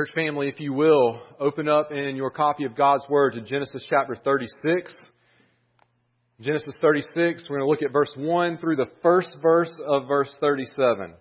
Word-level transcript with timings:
Church 0.00 0.14
family, 0.14 0.48
if 0.48 0.58
you 0.58 0.72
will, 0.72 1.20
open 1.38 1.68
up 1.68 1.92
in 1.92 2.16
your 2.16 2.30
copy 2.30 2.64
of 2.64 2.74
God's 2.74 3.04
Word 3.10 3.34
to 3.34 3.42
Genesis 3.42 3.84
chapter 3.90 4.16
36. 4.16 4.90
Genesis 6.40 6.74
36, 6.80 7.44
we're 7.50 7.58
going 7.58 7.66
to 7.66 7.70
look 7.70 7.82
at 7.82 7.92
verse 7.92 8.08
1 8.16 8.56
through 8.56 8.76
the 8.76 8.86
first 9.02 9.36
verse 9.42 9.78
of 9.86 10.08
verse 10.08 10.34
37. 10.40 11.12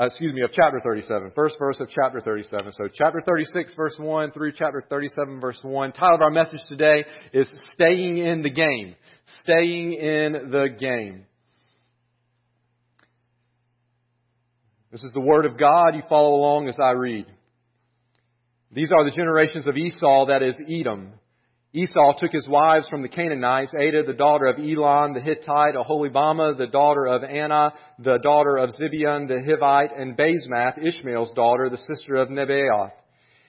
Uh, 0.00 0.04
excuse 0.06 0.32
me, 0.32 0.40
of 0.40 0.50
chapter 0.52 0.80
37. 0.82 1.32
First 1.34 1.56
verse 1.58 1.80
of 1.80 1.90
chapter 1.90 2.18
37. 2.18 2.72
So 2.72 2.88
chapter 2.90 3.20
36, 3.26 3.74
verse 3.74 3.96
1 3.98 4.30
through 4.30 4.52
chapter 4.52 4.82
37, 4.88 5.38
verse 5.38 5.60
1. 5.62 5.92
Title 5.92 6.14
of 6.14 6.22
our 6.22 6.30
message 6.30 6.60
today 6.66 7.04
is 7.34 7.46
Staying 7.74 8.16
in 8.16 8.40
the 8.40 8.48
Game. 8.48 8.94
Staying 9.42 9.92
in 9.92 10.50
the 10.50 10.68
Game. 10.80 11.26
This 14.90 15.04
is 15.04 15.12
the 15.12 15.20
Word 15.20 15.44
of 15.44 15.58
God. 15.58 15.94
You 15.94 16.02
follow 16.08 16.36
along 16.36 16.68
as 16.68 16.78
I 16.82 16.92
read. 16.92 17.26
These 18.70 18.92
are 18.92 19.04
the 19.04 19.16
generations 19.16 19.66
of 19.66 19.78
Esau, 19.78 20.26
that 20.26 20.42
is 20.42 20.54
Edom. 20.68 21.12
Esau 21.72 22.12
took 22.18 22.32
his 22.32 22.46
wives 22.46 22.86
from 22.88 23.00
the 23.00 23.08
Canaanites, 23.08 23.72
Adah, 23.74 24.04
the 24.06 24.12
daughter 24.12 24.44
of 24.44 24.58
Elon 24.58 25.14
the 25.14 25.20
Hittite, 25.20 25.74
Aholibamah, 25.74 26.58
the 26.58 26.66
daughter 26.66 27.06
of 27.06 27.22
Anah, 27.24 27.72
the 27.98 28.18
daughter 28.18 28.58
of 28.58 28.70
Zibeon 28.70 29.26
the 29.26 29.40
Hivite, 29.40 29.98
and 29.98 30.16
Basemath, 30.16 30.84
Ishmael's 30.84 31.32
daughter, 31.32 31.70
the 31.70 31.78
sister 31.78 32.16
of 32.16 32.28
Nebaioth. 32.28 32.92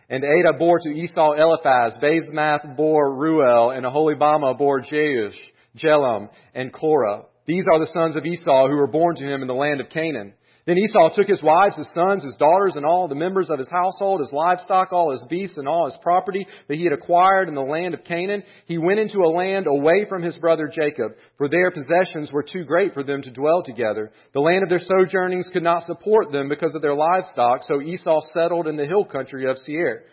And 0.10 0.24
Adah 0.24 0.58
bore 0.58 0.80
to 0.80 0.90
Esau 0.90 1.34
Eliphaz, 1.34 1.96
Basemath 2.02 2.78
bore 2.78 3.14
Ruel, 3.14 3.72
and 3.72 3.86
Aholibamah 3.86 4.58
bore 4.58 4.82
Jeush, 4.82 5.36
Jelam, 5.78 6.30
and 6.54 6.72
Korah. 6.72 7.24
These 7.46 7.66
are 7.72 7.80
the 7.80 7.92
sons 7.92 8.16
of 8.16 8.26
Esau 8.26 8.70
who 8.70 8.78
were 8.78 8.88
born 8.88 9.16
to 9.18 9.26
him 9.26 9.42
in 9.42 9.50
the 9.50 9.54
land 9.54 9.82
of 9.82 9.90
Canaan. 9.90 10.34
Then 10.70 10.78
Esau 10.78 11.10
took 11.16 11.28
his 11.28 11.42
wives, 11.42 11.78
his 11.78 11.90
sons, 11.96 12.24
his 12.24 12.36
daughters, 12.38 12.76
and 12.76 12.86
all 12.86 13.08
the 13.08 13.16
members 13.16 13.50
of 13.50 13.58
his 13.58 13.68
household, 13.70 14.20
his 14.20 14.32
livestock, 14.32 14.94
all 14.94 15.10
his 15.10 15.26
beasts, 15.28 15.58
and 15.58 15.68
all 15.68 15.86
his 15.86 15.98
property 16.04 16.46
that 16.68 16.78
he 16.78 16.84
had 16.84 16.94
acquired 16.94 17.48
in 17.48 17.56
the 17.56 17.62
land 17.62 17.96
of 17.96 18.04
Canaan. 18.04 18.44
He 18.68 18.78
went 18.78 19.00
into 19.00 19.22
a 19.22 19.34
land 19.34 19.66
away 19.66 20.06
from 20.08 20.22
his 20.22 20.38
brother 20.38 20.72
Jacob, 20.72 21.14
for 21.40 21.50
their 21.50 21.72
possessions 21.72 22.32
were 22.32 22.44
too 22.44 22.66
great 22.66 22.94
for 22.94 23.02
them 23.02 23.24
to 23.24 23.32
dwell 23.32 23.64
together. 23.64 24.12
The 24.36 24.42
land 24.42 24.62
of 24.62 24.70
their 24.70 24.78
sojournings 24.78 25.50
could 25.52 25.64
not 25.64 25.88
support 25.88 26.32
them 26.32 26.50
because 26.50 26.76
of 26.76 26.84
their 26.84 26.94
livestock, 26.94 27.64
so 27.64 27.82
Esau 27.82 28.20
settled 28.32 28.68
in 28.68 28.78
the 28.78 28.86
hill 28.86 29.06
country 29.06 29.50
of 29.50 29.58
Seir. 29.58 30.04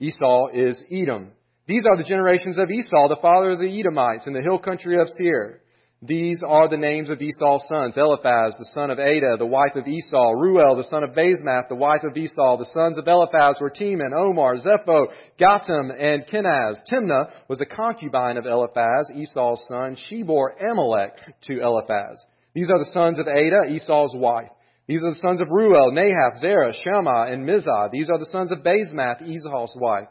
Esau 0.00 0.48
is 0.52 0.84
Edom. 0.92 1.30
These 1.66 1.86
are 1.86 1.96
the 1.96 2.04
generations 2.04 2.58
of 2.58 2.70
Esau, 2.70 3.08
the 3.08 3.22
father 3.22 3.52
of 3.52 3.58
the 3.58 3.80
Edomites, 3.80 4.26
in 4.26 4.34
the 4.34 4.42
hill 4.42 4.58
country 4.58 5.00
of 5.00 5.08
Seir. 5.16 5.62
These 6.06 6.42
are 6.46 6.68
the 6.68 6.76
names 6.76 7.08
of 7.08 7.22
Esau's 7.22 7.64
sons. 7.66 7.96
Eliphaz, 7.96 8.54
the 8.58 8.68
son 8.74 8.90
of 8.90 8.98
Adah, 8.98 9.38
the 9.38 9.46
wife 9.46 9.74
of 9.74 9.88
Esau. 9.88 10.32
Ruel, 10.32 10.76
the 10.76 10.84
son 10.90 11.02
of 11.02 11.10
Basemath, 11.14 11.68
the 11.70 11.76
wife 11.76 12.02
of 12.04 12.14
Esau. 12.14 12.58
The 12.58 12.68
sons 12.72 12.98
of 12.98 13.08
Eliphaz 13.08 13.56
were 13.58 13.70
Teman, 13.70 14.12
Omar, 14.14 14.56
Zepho, 14.56 15.06
Gatam, 15.40 15.90
and 15.98 16.26
Kenaz. 16.26 16.74
Timnah 16.92 17.30
was 17.48 17.56
the 17.56 17.64
concubine 17.64 18.36
of 18.36 18.44
Eliphaz, 18.44 19.10
Esau's 19.16 19.64
son. 19.66 19.96
She 20.10 20.22
bore 20.22 20.50
Amalek 20.50 21.14
to 21.44 21.62
Eliphaz. 21.62 22.22
These 22.54 22.68
are 22.68 22.78
the 22.78 22.90
sons 22.92 23.18
of 23.18 23.26
Adah, 23.26 23.72
Esau's 23.72 24.14
wife. 24.14 24.50
These 24.86 25.02
are 25.02 25.14
the 25.14 25.20
sons 25.20 25.40
of 25.40 25.48
Ruel, 25.48 25.90
Nahath, 25.90 26.38
Zerah, 26.40 26.74
Shammah, 26.84 27.32
and 27.32 27.48
Mizah. 27.48 27.90
These 27.90 28.10
are 28.10 28.18
the 28.18 28.28
sons 28.30 28.52
of 28.52 28.58
Basemath, 28.58 29.22
Esau's 29.26 29.74
wife. 29.80 30.08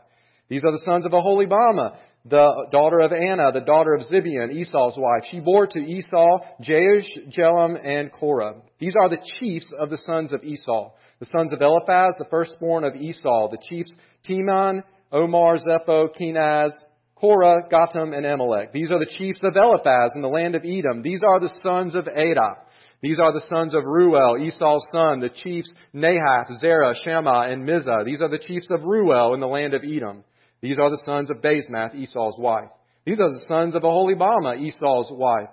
These 0.50 0.66
are 0.66 0.72
the 0.72 0.84
sons 0.84 1.06
of 1.06 1.12
Aholibamah, 1.12 1.98
the 2.26 2.68
daughter 2.72 3.02
of 3.02 3.12
Anah, 3.12 3.52
the 3.52 3.66
daughter 3.66 3.94
of 3.94 4.02
Zibeon, 4.02 4.54
Esau's 4.54 4.96
wife. 4.98 5.24
She 5.30 5.40
bore 5.42 5.68
to 5.68 5.80
Esau 5.80 6.40
Jeush, 6.62 7.06
Jelam, 7.38 7.76
and 7.86 8.12
Korah. 8.12 8.56
These 8.80 8.96
are 8.96 9.10
the 9.10 9.22
chiefs 9.40 9.68
of 9.78 9.90
the 9.90 9.98
sons 9.98 10.32
of 10.32 10.44
Esau. 10.44 10.92
The 11.20 11.26
sons 11.26 11.52
of 11.52 11.62
Eliphaz, 11.62 12.16
the 12.18 12.28
firstborn 12.30 12.86
of 12.86 12.96
Esau. 12.96 13.50
The 13.50 13.58
chiefs 13.68 13.94
Teman, 14.28 14.84
Omar, 15.12 15.58
Zepho, 15.58 16.08
Kenaz, 16.18 16.72
Korah, 17.16 17.68
Gatam, 17.70 18.16
and 18.16 18.26
Amalek. 18.26 18.72
These 18.72 18.92
are 18.92 19.00
the 19.00 19.14
chiefs 19.18 19.40
of 19.44 19.56
Eliphaz 19.56 20.12
in 20.16 20.22
the 20.22 20.30
land 20.30 20.56
of 20.56 20.64
Edom. 20.64 21.02
These 21.02 21.22
are 21.28 21.42
the 21.42 21.54
sons 21.62 21.96
of 21.96 22.08
Adah. 22.08 22.56
These 23.02 23.20
are 23.20 23.34
the 23.34 23.44
sons 23.50 23.76
of 23.76 23.84
Ruel, 23.84 24.38
Esau's 24.42 24.86
son, 24.94 25.20
the 25.20 25.30
chiefs 25.30 25.70
Nahath, 25.94 26.58
Zerah, 26.62 26.94
Shammah, 27.04 27.48
and 27.52 27.68
Mizah. 27.68 28.06
These 28.06 28.22
are 28.22 28.30
the 28.30 28.40
chiefs 28.40 28.68
of 28.70 28.86
Ruel 28.86 29.34
in 29.34 29.42
the 29.42 29.48
land 29.48 29.74
of 29.74 29.84
Edom. 29.84 30.24
These 30.64 30.80
are 30.80 30.90
the 30.90 31.04
sons 31.06 31.30
of 31.30 31.42
Basemath, 31.42 31.94
Esau's 31.94 32.38
wife. 32.40 32.70
These 33.06 33.20
are 33.20 33.30
the 33.30 33.44
sons 33.50 33.76
of 33.76 33.82
Aholibamah, 33.82 34.62
Esau's 34.62 35.12
wife. 35.12 35.50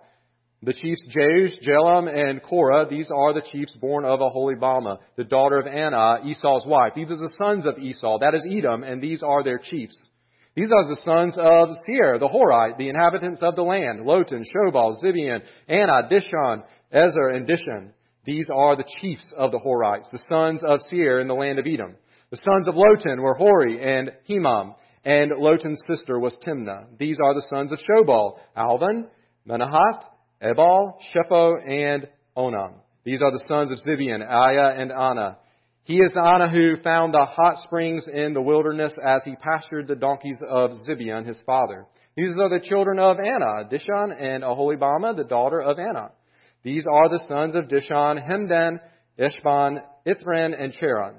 The 0.62 0.72
chiefs 0.72 1.02
Jeush, 1.08 1.50
Jelam, 1.66 2.06
and 2.06 2.40
Korah, 2.40 2.86
these 2.88 3.10
are 3.10 3.34
the 3.34 3.42
chiefs 3.50 3.72
born 3.80 4.04
of 4.04 4.20
Aholibamah, 4.20 4.98
the 5.16 5.24
daughter 5.24 5.58
of 5.58 5.66
Anah, 5.66 6.20
Esau's 6.24 6.64
wife. 6.64 6.92
These 6.94 7.10
are 7.10 7.16
the 7.16 7.34
sons 7.42 7.66
of 7.66 7.80
Esau, 7.80 8.20
that 8.20 8.36
is 8.36 8.46
Edom, 8.48 8.84
and 8.84 9.02
these 9.02 9.24
are 9.24 9.42
their 9.42 9.58
chiefs. 9.58 9.96
These 10.54 10.70
are 10.70 10.86
the 10.86 11.00
sons 11.04 11.36
of 11.36 11.70
Seir, 11.86 12.20
the 12.20 12.28
Horite, 12.28 12.78
the 12.78 12.88
inhabitants 12.88 13.42
of 13.42 13.56
the 13.56 13.62
land, 13.62 14.06
Lotan, 14.06 14.44
Shobal, 14.54 15.02
Zibeon, 15.02 15.40
Anah, 15.68 16.08
Dishon, 16.08 16.62
Ezer, 16.92 17.30
and 17.30 17.48
Dishon. 17.48 17.90
These 18.26 18.46
are 18.54 18.76
the 18.76 18.88
chiefs 19.00 19.26
of 19.36 19.50
the 19.50 19.58
Horites, 19.58 20.08
the 20.12 20.24
sons 20.28 20.62
of 20.62 20.78
Seir 20.88 21.18
in 21.18 21.26
the 21.26 21.34
land 21.34 21.58
of 21.58 21.66
Edom. 21.66 21.96
The 22.30 22.36
sons 22.36 22.68
of 22.68 22.76
Lotan 22.76 23.20
were 23.22 23.34
Hori 23.34 23.82
and 23.82 24.12
Hemam 24.28 24.74
and 25.04 25.32
Lotan's 25.38 25.82
sister 25.86 26.18
was 26.18 26.34
Timnah. 26.46 26.98
These 26.98 27.18
are 27.24 27.34
the 27.34 27.46
sons 27.48 27.72
of 27.72 27.78
Shobal, 27.78 28.38
Alvan, 28.56 29.08
Manahath, 29.48 30.04
Ebal, 30.40 30.98
Shepho, 31.14 31.54
and 31.66 32.08
Onam. 32.36 32.74
These 33.04 33.22
are 33.22 33.32
the 33.32 33.44
sons 33.48 33.70
of 33.70 33.78
Zibeon, 33.78 34.26
Aiah, 34.26 34.80
and 34.80 34.92
Anah. 34.92 35.38
He 35.84 35.96
is 35.96 36.10
the 36.12 36.20
Anah 36.20 36.50
who 36.50 36.76
found 36.82 37.14
the 37.14 37.24
hot 37.24 37.62
springs 37.64 38.06
in 38.06 38.34
the 38.34 38.42
wilderness 38.42 38.92
as 39.02 39.22
he 39.24 39.34
pastured 39.36 39.88
the 39.88 39.96
donkeys 39.96 40.38
of 40.46 40.70
Zibeon, 40.86 41.26
his 41.26 41.40
father. 41.46 41.86
These 42.16 42.36
are 42.38 42.50
the 42.50 42.64
children 42.64 42.98
of 42.98 43.18
Anah, 43.18 43.68
Dishon 43.70 44.12
and 44.20 44.44
Aholibamah, 44.44 45.16
the 45.16 45.24
daughter 45.24 45.60
of 45.60 45.78
Anah. 45.78 46.10
These 46.62 46.84
are 46.90 47.08
the 47.08 47.22
sons 47.26 47.54
of 47.54 47.64
Dishon, 47.64 48.22
Hemdan, 48.22 48.80
Eshban, 49.18 49.82
Ithran, 50.06 50.62
and 50.62 50.74
Cheran. 50.74 51.14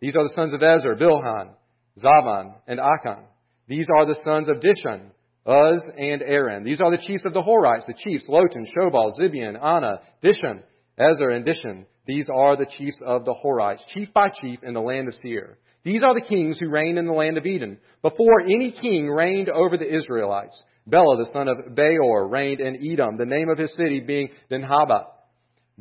These 0.00 0.16
are 0.16 0.24
the 0.24 0.34
sons 0.34 0.52
of 0.52 0.62
Ezer, 0.62 0.94
Bilhan, 0.96 1.50
Zavan, 1.98 2.54
and 2.66 2.80
Akan. 2.80 3.24
These 3.68 3.86
are 3.96 4.06
the 4.06 4.18
sons 4.24 4.48
of 4.48 4.56
Dishon, 4.56 5.10
Uz, 5.48 5.82
and 5.96 6.22
Aaron. 6.22 6.64
These 6.64 6.80
are 6.80 6.90
the 6.90 7.02
chiefs 7.02 7.24
of 7.24 7.32
the 7.32 7.42
Horites, 7.42 7.86
the 7.86 7.94
chiefs, 7.96 8.26
Lotan, 8.28 8.66
Shobal, 8.76 9.10
Zibeon, 9.18 9.60
Anah, 9.60 10.00
Dishon, 10.22 10.62
Ezer, 10.98 11.30
and 11.30 11.44
Dishon. 11.44 11.84
These 12.06 12.28
are 12.34 12.56
the 12.56 12.66
chiefs 12.66 12.98
of 13.04 13.24
the 13.24 13.34
Horites, 13.44 13.84
chief 13.94 14.12
by 14.12 14.28
chief 14.28 14.60
in 14.62 14.74
the 14.74 14.80
land 14.80 15.08
of 15.08 15.14
Seir. 15.14 15.58
These 15.84 16.02
are 16.02 16.14
the 16.14 16.26
kings 16.26 16.58
who 16.58 16.70
reigned 16.70 16.98
in 16.98 17.06
the 17.06 17.12
land 17.12 17.38
of 17.38 17.44
Edom, 17.46 17.78
before 18.02 18.40
any 18.42 18.72
king 18.72 19.08
reigned 19.08 19.48
over 19.48 19.76
the 19.76 19.92
Israelites. 19.92 20.62
Bela, 20.86 21.16
the 21.16 21.30
son 21.32 21.48
of 21.48 21.74
Beor, 21.74 22.28
reigned 22.28 22.60
in 22.60 22.76
Edom, 22.92 23.16
the 23.16 23.24
name 23.24 23.48
of 23.48 23.58
his 23.58 23.74
city 23.76 24.00
being 24.00 24.30
Dinhabah. 24.50 25.06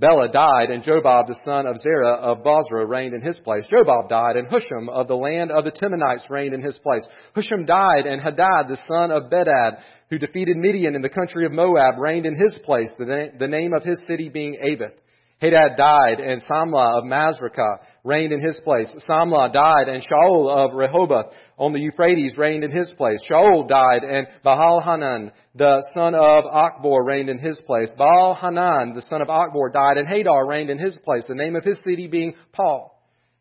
Bela 0.01 0.29
died, 0.29 0.71
and 0.71 0.83
Jobab 0.83 1.27
the 1.27 1.39
son 1.45 1.67
of 1.67 1.77
Zerah 1.77 2.15
of 2.15 2.43
Bozrah 2.43 2.87
reigned 2.87 3.13
in 3.13 3.21
his 3.21 3.37
place. 3.43 3.67
Jobab 3.67 4.09
died, 4.09 4.35
and 4.35 4.47
Husham 4.47 4.89
of 4.89 5.07
the 5.07 5.15
land 5.15 5.51
of 5.51 5.63
the 5.63 5.69
Temanites 5.69 6.27
reigned 6.27 6.55
in 6.55 6.61
his 6.61 6.75
place. 6.79 7.05
Husham 7.35 7.67
died, 7.67 8.07
and 8.07 8.19
Hadad 8.19 8.67
the 8.67 8.79
son 8.87 9.11
of 9.11 9.29
Bedad, 9.29 9.77
who 10.09 10.17
defeated 10.17 10.57
Midian 10.57 10.95
in 10.95 11.03
the 11.03 11.09
country 11.09 11.45
of 11.45 11.51
Moab, 11.51 11.99
reigned 11.99 12.25
in 12.25 12.33
his 12.33 12.57
place, 12.65 12.91
the 12.97 13.47
name 13.47 13.73
of 13.73 13.83
his 13.83 14.01
city 14.07 14.27
being 14.27 14.57
Avith. 14.61 14.93
Hadad 15.41 15.75
died, 15.75 16.19
and 16.19 16.41
Samlah 16.43 16.99
of 16.99 17.03
Masrekah 17.05 17.77
reigned 18.03 18.31
in 18.31 18.45
his 18.45 18.59
place. 18.63 18.93
Samlah 19.09 19.51
died, 19.51 19.89
and 19.89 20.03
Shaul 20.03 20.49
of 20.55 20.73
Rehoboth 20.75 21.33
on 21.57 21.73
the 21.73 21.79
Euphrates 21.79 22.37
reigned 22.37 22.63
in 22.63 22.71
his 22.71 22.91
place. 22.95 23.19
Shaul 23.29 23.67
died, 23.67 24.03
and 24.03 24.27
Baal 24.43 24.81
Hanan, 24.81 25.31
the 25.55 25.83
son 25.95 26.13
of 26.13 26.45
Achbor, 26.45 27.03
reigned 27.03 27.29
in 27.29 27.39
his 27.39 27.59
place. 27.65 27.89
Baal 27.97 28.37
Hanan, 28.39 28.93
the 28.93 29.01
son 29.01 29.23
of 29.23 29.29
Achbor, 29.29 29.73
died, 29.73 29.97
and 29.97 30.07
Hadar 30.07 30.47
reigned 30.47 30.69
in 30.69 30.77
his 30.77 30.97
place, 31.03 31.23
the 31.27 31.33
name 31.33 31.55
of 31.55 31.63
his 31.63 31.79
city 31.83 32.05
being 32.05 32.35
Pau. 32.53 32.91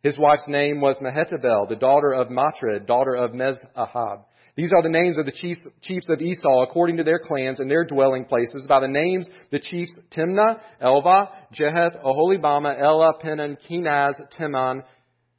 His 0.03 0.19
wife's 0.19 0.49
name 0.49 0.81
was 0.81 0.97
Mehetabel, 1.03 1.69
the 1.69 1.77
daughter 1.77 2.13
of 2.13 2.31
Matred, 2.31 2.87
daughter 2.87 3.15
of 3.15 3.33
Mezahab. 3.33 4.25
These 4.57 4.73
are 4.73 4.83
the 4.83 4.89
names 4.89 5.19
of 5.19 5.27
the 5.27 5.33
chiefs, 5.33 5.61
chiefs 5.83 6.07
of 6.09 6.21
Esau 6.21 6.63
according 6.63 6.97
to 6.97 7.05
their 7.05 7.19
clans 7.19 7.61
and 7.61 7.71
their 7.71 7.85
dwelling 7.85 8.25
places. 8.25 8.67
By 8.69 8.81
the 8.81 8.89
names, 8.89 9.27
the 9.51 9.61
chiefs 9.61 9.93
Timnah, 10.17 10.61
Elva, 10.81 11.29
Jeheth, 11.55 12.03
Aholibamah, 12.05 12.81
Elah, 12.81 13.15
Penan, 13.23 13.57
Kenaz, 13.69 14.15
Teman, 14.39 14.83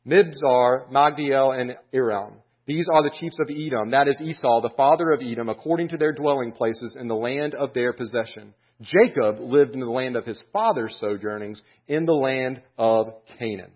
Mibzar, 0.08 0.90
Magdiel, 0.92 1.60
and 1.60 1.76
Iram. 1.94 2.36
These 2.66 2.88
are 2.94 3.04
the 3.04 3.16
chiefs 3.20 3.38
of 3.40 3.50
Edom, 3.50 3.92
that 3.92 4.08
is 4.08 4.22
Esau, 4.22 4.62
the 4.62 4.70
father 4.78 5.12
of 5.12 5.22
Edom, 5.22 5.50
according 5.50 5.90
to 5.90 5.98
their 5.98 6.14
dwelling 6.14 6.52
places 6.52 6.96
in 7.00 7.08
the 7.08 7.16
land 7.16 7.54
of 7.54 7.74
their 7.74 7.92
possession. 7.92 8.54
Jacob 8.82 9.40
lived 9.40 9.74
in 9.74 9.80
the 9.80 9.86
land 9.86 10.16
of 10.16 10.26
his 10.26 10.42
father's 10.54 10.96
sojournings 11.00 11.62
in 11.88 12.06
the 12.06 12.14
land 12.14 12.62
of 12.78 13.08
Canaan. 13.38 13.72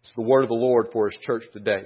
It's 0.00 0.14
the 0.14 0.22
word 0.22 0.42
of 0.42 0.48
the 0.48 0.54
Lord 0.54 0.88
for 0.92 1.08
his 1.08 1.18
church 1.22 1.44
today. 1.52 1.84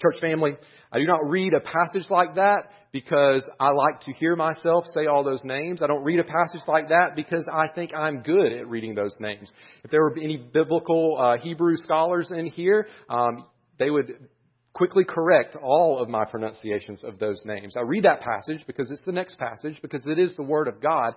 Church 0.00 0.20
family, 0.20 0.52
I 0.92 0.98
do 0.98 1.04
not 1.04 1.28
read 1.28 1.52
a 1.54 1.60
passage 1.60 2.08
like 2.10 2.36
that 2.36 2.70
because 2.92 3.44
I 3.60 3.70
like 3.70 4.00
to 4.02 4.12
hear 4.12 4.36
myself 4.36 4.84
say 4.94 5.06
all 5.06 5.22
those 5.22 5.44
names. 5.44 5.80
I 5.82 5.86
don't 5.86 6.04
read 6.04 6.20
a 6.20 6.24
passage 6.24 6.62
like 6.66 6.88
that 6.88 7.14
because 7.14 7.46
I 7.52 7.68
think 7.68 7.94
I'm 7.94 8.22
good 8.22 8.52
at 8.52 8.68
reading 8.68 8.94
those 8.94 9.14
names. 9.20 9.52
If 9.84 9.90
there 9.90 10.02
were 10.02 10.16
any 10.22 10.36
biblical 10.36 11.18
uh, 11.20 11.36
Hebrew 11.42 11.76
scholars 11.76 12.30
in 12.34 12.46
here, 12.46 12.88
um, 13.10 13.44
they 13.78 13.90
would 13.90 14.28
quickly 14.72 15.04
correct 15.04 15.56
all 15.56 15.98
of 16.00 16.08
my 16.08 16.24
pronunciations 16.24 17.04
of 17.04 17.18
those 17.18 17.40
names. 17.44 17.74
I 17.76 17.82
read 17.82 18.04
that 18.04 18.20
passage 18.20 18.64
because 18.66 18.90
it's 18.90 19.02
the 19.04 19.12
next 19.12 19.36
passage, 19.38 19.78
because 19.82 20.06
it 20.06 20.18
is 20.18 20.34
the 20.36 20.42
Word 20.42 20.68
of 20.68 20.80
God. 20.80 21.14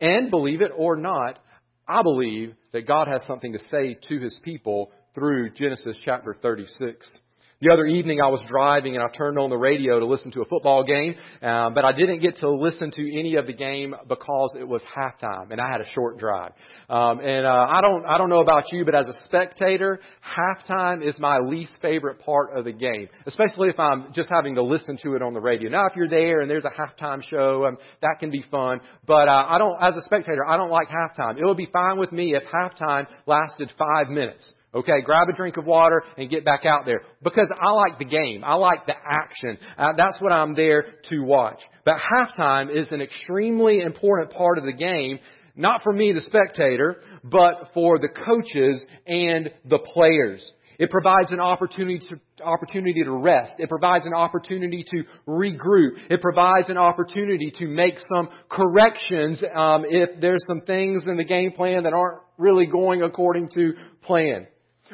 And 0.00 0.30
believe 0.30 0.60
it 0.60 0.72
or 0.76 0.96
not, 0.96 1.38
I 1.86 2.02
believe 2.02 2.54
that 2.72 2.86
God 2.86 3.08
has 3.08 3.22
something 3.26 3.52
to 3.52 3.58
say 3.70 3.96
to 4.08 4.18
His 4.18 4.38
people 4.42 4.90
through 5.14 5.50
Genesis 5.50 5.96
chapter 6.04 6.36
36. 6.42 7.18
The 7.64 7.72
other 7.72 7.86
evening 7.86 8.20
I 8.20 8.28
was 8.28 8.42
driving 8.46 8.94
and 8.94 9.02
I 9.02 9.08
turned 9.16 9.38
on 9.38 9.48
the 9.48 9.56
radio 9.56 9.98
to 9.98 10.04
listen 10.04 10.30
to 10.32 10.42
a 10.42 10.44
football 10.44 10.84
game, 10.84 11.14
um, 11.40 11.72
but 11.72 11.82
I 11.82 11.92
didn't 11.92 12.18
get 12.18 12.36
to 12.38 12.50
listen 12.50 12.90
to 12.90 13.18
any 13.18 13.36
of 13.36 13.46
the 13.46 13.54
game 13.54 13.94
because 14.06 14.54
it 14.60 14.68
was 14.68 14.82
halftime 14.94 15.50
and 15.50 15.58
I 15.58 15.72
had 15.72 15.80
a 15.80 15.90
short 15.94 16.18
drive. 16.18 16.52
Um, 16.90 17.20
and 17.20 17.46
uh, 17.46 17.66
I 17.70 17.80
don't 17.80 18.04
I 18.04 18.18
don't 18.18 18.28
know 18.28 18.42
about 18.42 18.64
you, 18.70 18.84
but 18.84 18.94
as 18.94 19.06
a 19.08 19.14
spectator, 19.24 19.98
halftime 20.22 21.02
is 21.02 21.18
my 21.18 21.38
least 21.38 21.72
favorite 21.80 22.20
part 22.20 22.54
of 22.54 22.66
the 22.66 22.72
game, 22.72 23.08
especially 23.24 23.70
if 23.70 23.80
I'm 23.80 24.12
just 24.12 24.28
having 24.28 24.56
to 24.56 24.62
listen 24.62 24.98
to 25.02 25.14
it 25.14 25.22
on 25.22 25.32
the 25.32 25.40
radio. 25.40 25.70
Now, 25.70 25.86
if 25.86 25.96
you're 25.96 26.06
there 26.06 26.42
and 26.42 26.50
there's 26.50 26.66
a 26.66 26.78
halftime 26.78 27.22
show, 27.30 27.64
um, 27.64 27.78
that 28.02 28.16
can 28.20 28.30
be 28.30 28.44
fun. 28.50 28.80
But 29.06 29.28
uh, 29.28 29.46
I 29.48 29.56
don't, 29.56 29.82
as 29.82 29.96
a 29.96 30.02
spectator, 30.02 30.44
I 30.46 30.58
don't 30.58 30.70
like 30.70 30.88
halftime. 30.90 31.38
It 31.38 31.46
would 31.46 31.56
be 31.56 31.70
fine 31.72 31.96
with 31.96 32.12
me 32.12 32.34
if 32.34 32.42
halftime 32.44 33.06
lasted 33.26 33.72
five 33.78 34.10
minutes. 34.10 34.52
Okay, 34.74 35.02
grab 35.04 35.28
a 35.28 35.36
drink 35.36 35.56
of 35.56 35.66
water 35.66 36.02
and 36.18 36.28
get 36.28 36.44
back 36.44 36.64
out 36.66 36.84
there. 36.84 37.02
Because 37.22 37.48
I 37.60 37.70
like 37.70 37.98
the 37.98 38.04
game. 38.04 38.42
I 38.44 38.54
like 38.54 38.86
the 38.86 38.94
action. 38.94 39.56
Uh, 39.78 39.92
that's 39.96 40.20
what 40.20 40.32
I'm 40.32 40.54
there 40.54 40.86
to 41.10 41.20
watch. 41.20 41.60
But 41.84 41.94
halftime 41.96 42.74
is 42.74 42.88
an 42.90 43.00
extremely 43.00 43.80
important 43.80 44.32
part 44.32 44.58
of 44.58 44.64
the 44.64 44.72
game, 44.72 45.20
not 45.54 45.82
for 45.84 45.92
me, 45.92 46.12
the 46.12 46.22
spectator, 46.22 47.00
but 47.22 47.70
for 47.72 47.98
the 47.98 48.08
coaches 48.08 48.84
and 49.06 49.50
the 49.64 49.78
players. 49.78 50.50
It 50.76 50.90
provides 50.90 51.30
an 51.30 51.38
opportunity 51.38 52.00
to, 52.08 52.44
opportunity 52.44 53.04
to 53.04 53.12
rest. 53.12 53.52
It 53.58 53.68
provides 53.68 54.06
an 54.06 54.12
opportunity 54.14 54.84
to 54.90 55.04
regroup. 55.28 55.92
It 56.10 56.20
provides 56.20 56.68
an 56.68 56.78
opportunity 56.78 57.52
to 57.58 57.66
make 57.66 57.94
some 58.12 58.28
corrections 58.50 59.40
um, 59.54 59.84
if 59.88 60.20
there's 60.20 60.44
some 60.48 60.62
things 60.62 61.04
in 61.06 61.16
the 61.16 61.24
game 61.24 61.52
plan 61.52 61.84
that 61.84 61.92
aren't 61.92 62.22
really 62.38 62.66
going 62.66 63.02
according 63.02 63.50
to 63.50 63.74
plan. 64.02 64.48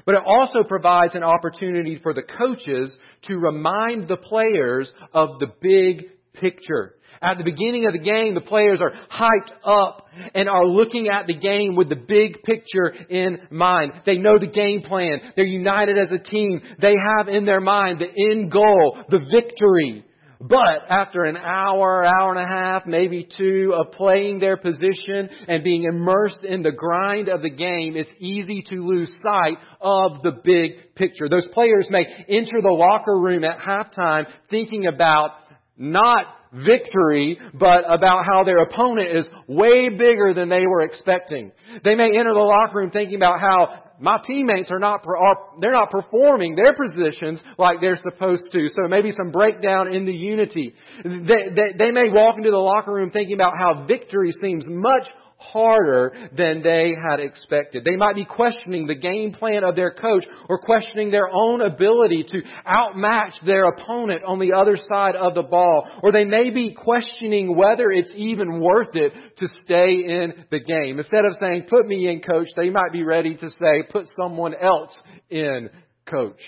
But 0.06 0.14
it 0.14 0.22
also 0.24 0.62
provides 0.62 1.14
an 1.14 1.22
opportunity 1.22 1.98
for 2.02 2.14
the 2.14 2.22
coaches 2.22 2.96
to 3.22 3.36
remind 3.36 4.08
the 4.08 4.16
players 4.16 4.90
of 5.12 5.38
the 5.38 5.48
big 5.60 6.04
picture. 6.34 6.94
At 7.22 7.36
the 7.36 7.44
beginning 7.44 7.86
of 7.86 7.92
the 7.92 7.98
game, 7.98 8.34
the 8.34 8.40
players 8.40 8.80
are 8.80 8.92
hyped 9.10 9.50
up 9.64 10.08
and 10.34 10.48
are 10.48 10.64
looking 10.64 11.08
at 11.08 11.26
the 11.26 11.34
game 11.34 11.76
with 11.76 11.88
the 11.88 11.96
big 11.96 12.42
picture 12.42 12.94
in 13.08 13.40
mind. 13.50 13.92
They 14.06 14.16
know 14.16 14.38
the 14.38 14.46
game 14.46 14.82
plan. 14.82 15.20
They're 15.36 15.44
united 15.44 15.98
as 15.98 16.10
a 16.12 16.18
team. 16.18 16.62
They 16.80 16.94
have 17.18 17.28
in 17.28 17.44
their 17.44 17.60
mind 17.60 17.98
the 17.98 18.32
end 18.32 18.50
goal, 18.50 19.04
the 19.10 19.18
victory. 19.30 20.04
But 20.40 20.88
after 20.88 21.24
an 21.24 21.36
hour, 21.36 22.02
hour 22.02 22.34
and 22.34 22.42
a 22.42 22.48
half, 22.48 22.86
maybe 22.86 23.28
two 23.36 23.74
of 23.76 23.92
playing 23.92 24.38
their 24.38 24.56
position 24.56 25.28
and 25.46 25.62
being 25.62 25.84
immersed 25.84 26.44
in 26.44 26.62
the 26.62 26.72
grind 26.72 27.28
of 27.28 27.42
the 27.42 27.50
game, 27.50 27.94
it's 27.94 28.10
easy 28.18 28.62
to 28.70 28.76
lose 28.76 29.14
sight 29.22 29.58
of 29.82 30.22
the 30.22 30.32
big 30.42 30.94
picture. 30.94 31.28
Those 31.28 31.46
players 31.48 31.88
may 31.90 32.06
enter 32.26 32.62
the 32.62 32.70
locker 32.70 33.18
room 33.18 33.44
at 33.44 33.58
halftime 33.58 34.26
thinking 34.48 34.86
about 34.86 35.32
not 35.76 36.24
victory, 36.52 37.38
but 37.52 37.84
about 37.86 38.24
how 38.24 38.42
their 38.44 38.62
opponent 38.62 39.16
is 39.16 39.28
way 39.46 39.90
bigger 39.90 40.32
than 40.34 40.48
they 40.48 40.66
were 40.66 40.82
expecting. 40.82 41.52
They 41.84 41.94
may 41.94 42.18
enter 42.18 42.32
the 42.32 42.40
locker 42.40 42.78
room 42.78 42.90
thinking 42.90 43.16
about 43.16 43.40
how 43.40 43.89
my 44.00 44.18
teammates 44.26 44.70
are 44.70 44.78
not, 44.78 45.04
are, 45.06 45.36
they're 45.60 45.72
not 45.72 45.90
performing 45.90 46.56
their 46.56 46.74
positions 46.74 47.42
like 47.58 47.80
they're 47.80 47.96
supposed 47.96 48.44
to. 48.52 48.68
So 48.68 48.88
maybe 48.88 49.10
some 49.10 49.30
breakdown 49.30 49.94
in 49.94 50.06
the 50.06 50.12
unity. 50.12 50.74
They, 51.04 51.50
they, 51.54 51.74
they 51.78 51.90
may 51.90 52.08
walk 52.08 52.36
into 52.38 52.50
the 52.50 52.56
locker 52.56 52.92
room 52.92 53.10
thinking 53.10 53.34
about 53.34 53.58
how 53.58 53.84
victory 53.86 54.32
seems 54.40 54.66
much 54.68 55.06
harder 55.40 56.12
than 56.36 56.62
they 56.62 56.92
had 57.08 57.18
expected. 57.18 57.84
They 57.84 57.96
might 57.96 58.14
be 58.14 58.24
questioning 58.24 58.86
the 58.86 58.94
game 58.94 59.32
plan 59.32 59.64
of 59.64 59.74
their 59.74 59.92
coach 59.92 60.24
or 60.48 60.58
questioning 60.58 61.10
their 61.10 61.28
own 61.32 61.62
ability 61.62 62.24
to 62.28 62.42
outmatch 62.66 63.34
their 63.44 63.64
opponent 63.64 64.22
on 64.24 64.38
the 64.38 64.52
other 64.52 64.76
side 64.76 65.16
of 65.16 65.34
the 65.34 65.42
ball. 65.42 65.88
Or 66.02 66.12
they 66.12 66.24
may 66.24 66.50
be 66.50 66.74
questioning 66.74 67.56
whether 67.56 67.90
it's 67.90 68.12
even 68.14 68.60
worth 68.60 68.94
it 68.94 69.12
to 69.38 69.48
stay 69.64 70.04
in 70.06 70.44
the 70.50 70.60
game. 70.60 70.98
Instead 70.98 71.24
of 71.24 71.32
saying, 71.40 71.64
put 71.68 71.86
me 71.86 72.08
in 72.08 72.20
coach, 72.20 72.48
they 72.56 72.70
might 72.70 72.92
be 72.92 73.02
ready 73.02 73.34
to 73.36 73.50
say, 73.50 73.82
put 73.90 74.06
someone 74.20 74.54
else 74.54 74.96
in 75.30 75.70
coach. 76.06 76.40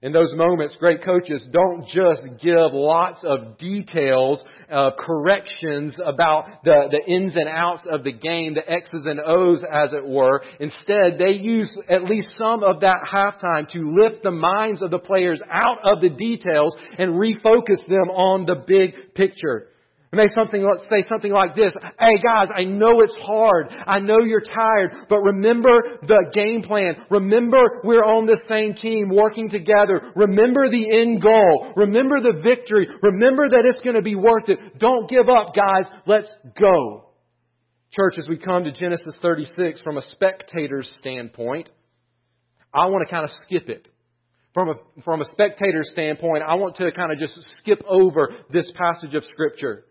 In 0.00 0.12
those 0.12 0.32
moments, 0.32 0.76
great 0.78 1.02
coaches 1.02 1.44
don't 1.50 1.84
just 1.88 2.22
give 2.40 2.72
lots 2.72 3.24
of 3.24 3.58
details, 3.58 4.44
uh, 4.70 4.92
corrections 4.96 5.98
about 6.04 6.62
the, 6.62 6.84
the 6.92 7.12
ins 7.12 7.34
and 7.34 7.48
outs 7.48 7.82
of 7.90 8.04
the 8.04 8.12
game, 8.12 8.54
the 8.54 8.70
X's 8.70 9.06
and 9.06 9.18
O's 9.18 9.64
as 9.68 9.92
it 9.92 10.06
were. 10.06 10.44
Instead, 10.60 11.18
they 11.18 11.32
use 11.32 11.76
at 11.88 12.04
least 12.04 12.32
some 12.38 12.62
of 12.62 12.78
that 12.82 13.08
halftime 13.12 13.68
to 13.70 13.92
lift 14.00 14.22
the 14.22 14.30
minds 14.30 14.82
of 14.82 14.92
the 14.92 15.00
players 15.00 15.42
out 15.50 15.78
of 15.82 16.00
the 16.00 16.10
details 16.10 16.76
and 16.96 17.14
refocus 17.14 17.84
them 17.88 18.08
on 18.10 18.46
the 18.46 18.62
big 18.68 19.14
picture. 19.14 19.66
May 20.10 20.26
something, 20.34 20.66
say 20.88 21.02
something 21.06 21.30
like 21.30 21.54
this. 21.54 21.74
Hey 22.00 22.18
guys, 22.18 22.48
I 22.56 22.64
know 22.64 23.02
it's 23.02 23.16
hard. 23.22 23.68
I 23.70 23.98
know 24.00 24.20
you're 24.24 24.40
tired, 24.40 24.92
but 25.08 25.18
remember 25.18 25.70
the 26.00 26.30
game 26.32 26.62
plan. 26.62 26.96
Remember 27.10 27.80
we're 27.84 28.04
on 28.04 28.24
the 28.24 28.40
same 28.48 28.72
team 28.72 29.10
working 29.10 29.50
together. 29.50 30.12
Remember 30.16 30.70
the 30.70 30.98
end 30.98 31.20
goal. 31.20 31.74
Remember 31.76 32.22
the 32.22 32.40
victory. 32.42 32.88
Remember 33.02 33.50
that 33.50 33.66
it's 33.66 33.80
going 33.82 33.96
to 33.96 34.02
be 34.02 34.14
worth 34.14 34.48
it. 34.48 34.78
Don't 34.78 35.10
give 35.10 35.28
up, 35.28 35.54
guys. 35.54 35.84
Let's 36.06 36.32
go. 36.58 37.10
Church, 37.90 38.14
as 38.18 38.28
we 38.28 38.38
come 38.38 38.64
to 38.64 38.72
Genesis 38.72 39.14
36 39.20 39.82
from 39.82 39.98
a 39.98 40.02
spectator's 40.12 40.90
standpoint, 40.98 41.70
I 42.72 42.86
want 42.86 43.06
to 43.06 43.14
kind 43.14 43.24
of 43.24 43.30
skip 43.44 43.68
it. 43.68 43.88
From 44.54 44.70
a, 44.70 45.02
from 45.04 45.20
a 45.20 45.24
spectator's 45.26 45.90
standpoint, 45.92 46.42
I 46.42 46.54
want 46.54 46.76
to 46.76 46.90
kind 46.92 47.12
of 47.12 47.18
just 47.18 47.38
skip 47.58 47.82
over 47.86 48.30
this 48.50 48.70
passage 48.74 49.14
of 49.14 49.22
Scripture. 49.24 49.84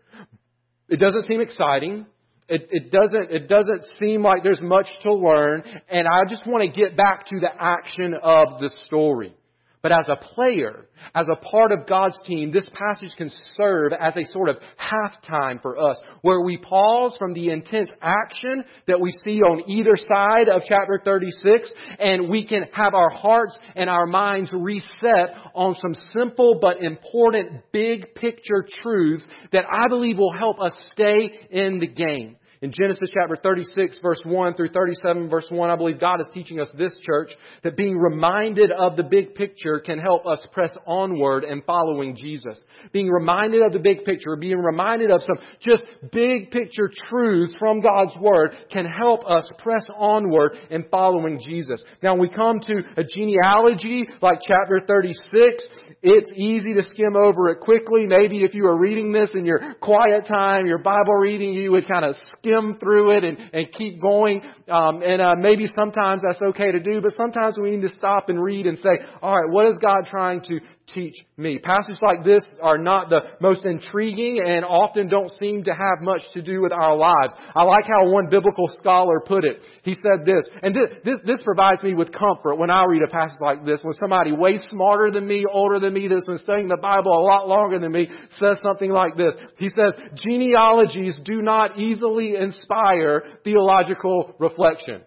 It 0.88 0.98
doesn't 0.98 1.26
seem 1.26 1.40
exciting. 1.40 2.06
It, 2.48 2.68
it, 2.70 2.90
doesn't, 2.90 3.30
it 3.30 3.48
doesn't 3.48 3.84
seem 4.00 4.22
like 4.22 4.42
there's 4.42 4.62
much 4.62 4.86
to 5.02 5.12
learn. 5.12 5.62
And 5.88 6.06
I 6.08 6.24
just 6.28 6.46
want 6.46 6.72
to 6.72 6.80
get 6.80 6.96
back 6.96 7.26
to 7.26 7.40
the 7.40 7.50
action 7.58 8.14
of 8.14 8.60
the 8.60 8.70
story. 8.84 9.34
But 9.80 9.92
as 9.92 10.08
a 10.08 10.16
player, 10.16 10.86
as 11.14 11.26
a 11.32 11.36
part 11.36 11.70
of 11.70 11.86
God's 11.86 12.18
team, 12.24 12.50
this 12.50 12.68
passage 12.72 13.14
can 13.16 13.30
serve 13.56 13.92
as 13.98 14.16
a 14.16 14.24
sort 14.24 14.48
of 14.48 14.56
halftime 14.76 15.62
for 15.62 15.78
us, 15.78 15.96
where 16.22 16.40
we 16.40 16.56
pause 16.56 17.14
from 17.16 17.32
the 17.32 17.50
intense 17.50 17.90
action 18.02 18.64
that 18.88 19.00
we 19.00 19.12
see 19.24 19.40
on 19.40 19.70
either 19.70 19.96
side 19.96 20.48
of 20.48 20.62
chapter 20.68 21.00
36, 21.04 21.70
and 22.00 22.28
we 22.28 22.44
can 22.44 22.64
have 22.72 22.94
our 22.94 23.10
hearts 23.10 23.56
and 23.76 23.88
our 23.88 24.06
minds 24.06 24.52
reset 24.52 25.36
on 25.54 25.76
some 25.76 25.94
simple 26.12 26.58
but 26.60 26.82
important 26.82 27.62
big 27.70 28.16
picture 28.16 28.66
truths 28.82 29.26
that 29.52 29.64
I 29.70 29.86
believe 29.88 30.18
will 30.18 30.36
help 30.36 30.60
us 30.60 30.72
stay 30.92 31.38
in 31.50 31.78
the 31.78 31.86
game. 31.86 32.36
In 32.60 32.72
Genesis 32.72 33.10
chapter 33.14 33.36
36 33.40 34.00
verse 34.02 34.20
1 34.24 34.54
through 34.54 34.70
37 34.70 35.30
verse 35.30 35.46
1, 35.48 35.70
I 35.70 35.76
believe 35.76 36.00
God 36.00 36.20
is 36.20 36.26
teaching 36.32 36.58
us 36.58 36.68
this 36.76 36.92
church 37.02 37.30
that 37.62 37.76
being 37.76 37.96
reminded 37.96 38.72
of 38.72 38.96
the 38.96 39.04
big 39.04 39.36
picture 39.36 39.78
can 39.78 40.00
help 40.00 40.26
us 40.26 40.44
press 40.52 40.76
onward 40.84 41.44
and 41.44 41.62
following 41.64 42.16
Jesus. 42.16 42.60
Being 42.92 43.10
reminded 43.10 43.62
of 43.62 43.72
the 43.72 43.78
big 43.78 44.04
picture, 44.04 44.34
being 44.34 44.58
reminded 44.58 45.12
of 45.12 45.22
some 45.22 45.36
just 45.60 45.84
big 46.10 46.50
picture 46.50 46.90
truths 47.08 47.52
from 47.60 47.80
God's 47.80 48.16
Word 48.20 48.50
can 48.72 48.86
help 48.86 49.24
us 49.24 49.48
press 49.58 49.84
onward 49.96 50.56
in 50.68 50.82
following 50.90 51.40
Jesus. 51.40 51.84
Now 52.02 52.14
when 52.14 52.22
we 52.22 52.28
come 52.28 52.58
to 52.58 52.82
a 52.96 53.04
genealogy 53.04 54.08
like 54.20 54.40
chapter 54.44 54.80
36, 54.84 55.64
it's 56.02 56.32
easy 56.32 56.74
to 56.74 56.82
skim 56.82 57.14
over 57.14 57.50
it 57.50 57.60
quickly. 57.60 58.06
Maybe 58.06 58.42
if 58.42 58.52
you 58.52 58.64
were 58.64 58.76
reading 58.76 59.12
this 59.12 59.30
in 59.34 59.44
your 59.44 59.74
quiet 59.80 60.26
time, 60.26 60.66
your 60.66 60.78
Bible 60.78 61.14
reading, 61.14 61.52
you 61.52 61.70
would 61.70 61.86
kind 61.86 62.04
of 62.04 62.16
skim 62.16 62.47
through 62.78 63.16
it 63.16 63.24
and, 63.24 63.38
and 63.52 63.72
keep 63.72 64.00
going. 64.00 64.42
Um, 64.68 65.02
and 65.02 65.20
uh, 65.20 65.34
maybe 65.38 65.66
sometimes 65.74 66.22
that's 66.26 66.40
okay 66.42 66.72
to 66.72 66.80
do, 66.80 67.00
but 67.00 67.14
sometimes 67.16 67.58
we 67.58 67.70
need 67.70 67.82
to 67.82 67.92
stop 67.96 68.28
and 68.28 68.42
read 68.42 68.66
and 68.66 68.78
say, 68.78 69.04
all 69.22 69.36
right, 69.36 69.50
what 69.50 69.66
is 69.66 69.78
God 69.80 70.06
trying 70.10 70.42
to 70.42 70.60
teach 70.94 71.14
me? 71.36 71.58
Passages 71.58 72.00
like 72.02 72.24
this 72.24 72.42
are 72.62 72.78
not 72.78 73.08
the 73.08 73.20
most 73.40 73.64
intriguing 73.64 74.42
and 74.44 74.64
often 74.64 75.08
don't 75.08 75.30
seem 75.38 75.64
to 75.64 75.70
have 75.70 76.02
much 76.02 76.22
to 76.34 76.42
do 76.42 76.60
with 76.60 76.72
our 76.72 76.96
lives. 76.96 77.34
I 77.54 77.62
like 77.64 77.84
how 77.86 78.08
one 78.08 78.28
biblical 78.30 78.68
scholar 78.78 79.20
put 79.20 79.44
it. 79.44 79.60
He 79.82 79.94
said 79.94 80.26
this, 80.26 80.44
and 80.62 80.74
this, 80.74 80.88
this, 81.04 81.18
this 81.24 81.42
provides 81.42 81.82
me 81.82 81.94
with 81.94 82.12
comfort 82.12 82.56
when 82.56 82.70
I 82.70 82.84
read 82.84 83.02
a 83.02 83.10
passage 83.10 83.40
like 83.40 83.64
this, 83.64 83.80
when 83.82 83.94
somebody 83.94 84.32
way 84.32 84.58
smarter 84.70 85.10
than 85.10 85.26
me, 85.26 85.44
older 85.50 85.80
than 85.80 85.94
me, 85.94 86.08
that's 86.08 86.26
been 86.26 86.38
studying 86.38 86.68
the 86.68 86.78
Bible 86.80 87.12
a 87.12 87.24
lot 87.24 87.48
longer 87.48 87.78
than 87.78 87.92
me, 87.92 88.08
says 88.32 88.58
something 88.62 88.90
like 88.90 89.16
this. 89.16 89.34
He 89.56 89.68
says, 89.68 89.94
genealogies 90.14 91.18
do 91.24 91.42
not 91.42 91.78
easily 91.78 92.36
inspire 92.36 93.24
theological 93.44 94.34
reflection. 94.38 95.02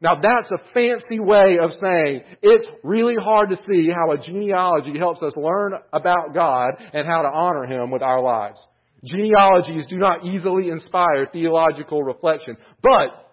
Now 0.00 0.20
that's 0.20 0.50
a 0.50 0.72
fancy 0.74 1.18
way 1.18 1.58
of 1.60 1.70
saying 1.72 2.22
it's 2.42 2.68
really 2.82 3.16
hard 3.20 3.50
to 3.50 3.56
see 3.56 3.88
how 3.88 4.12
a 4.12 4.18
genealogy 4.18 4.98
helps 4.98 5.22
us 5.22 5.32
learn 5.36 5.72
about 5.92 6.34
God 6.34 6.74
and 6.92 7.06
how 7.06 7.22
to 7.22 7.28
honor 7.28 7.64
Him 7.64 7.90
with 7.90 8.02
our 8.02 8.22
lives. 8.22 8.64
Genealogies 9.04 9.86
do 9.86 9.96
not 9.98 10.24
easily 10.24 10.68
inspire 10.68 11.26
theological 11.32 12.02
reflection. 12.02 12.56
But, 12.82 13.32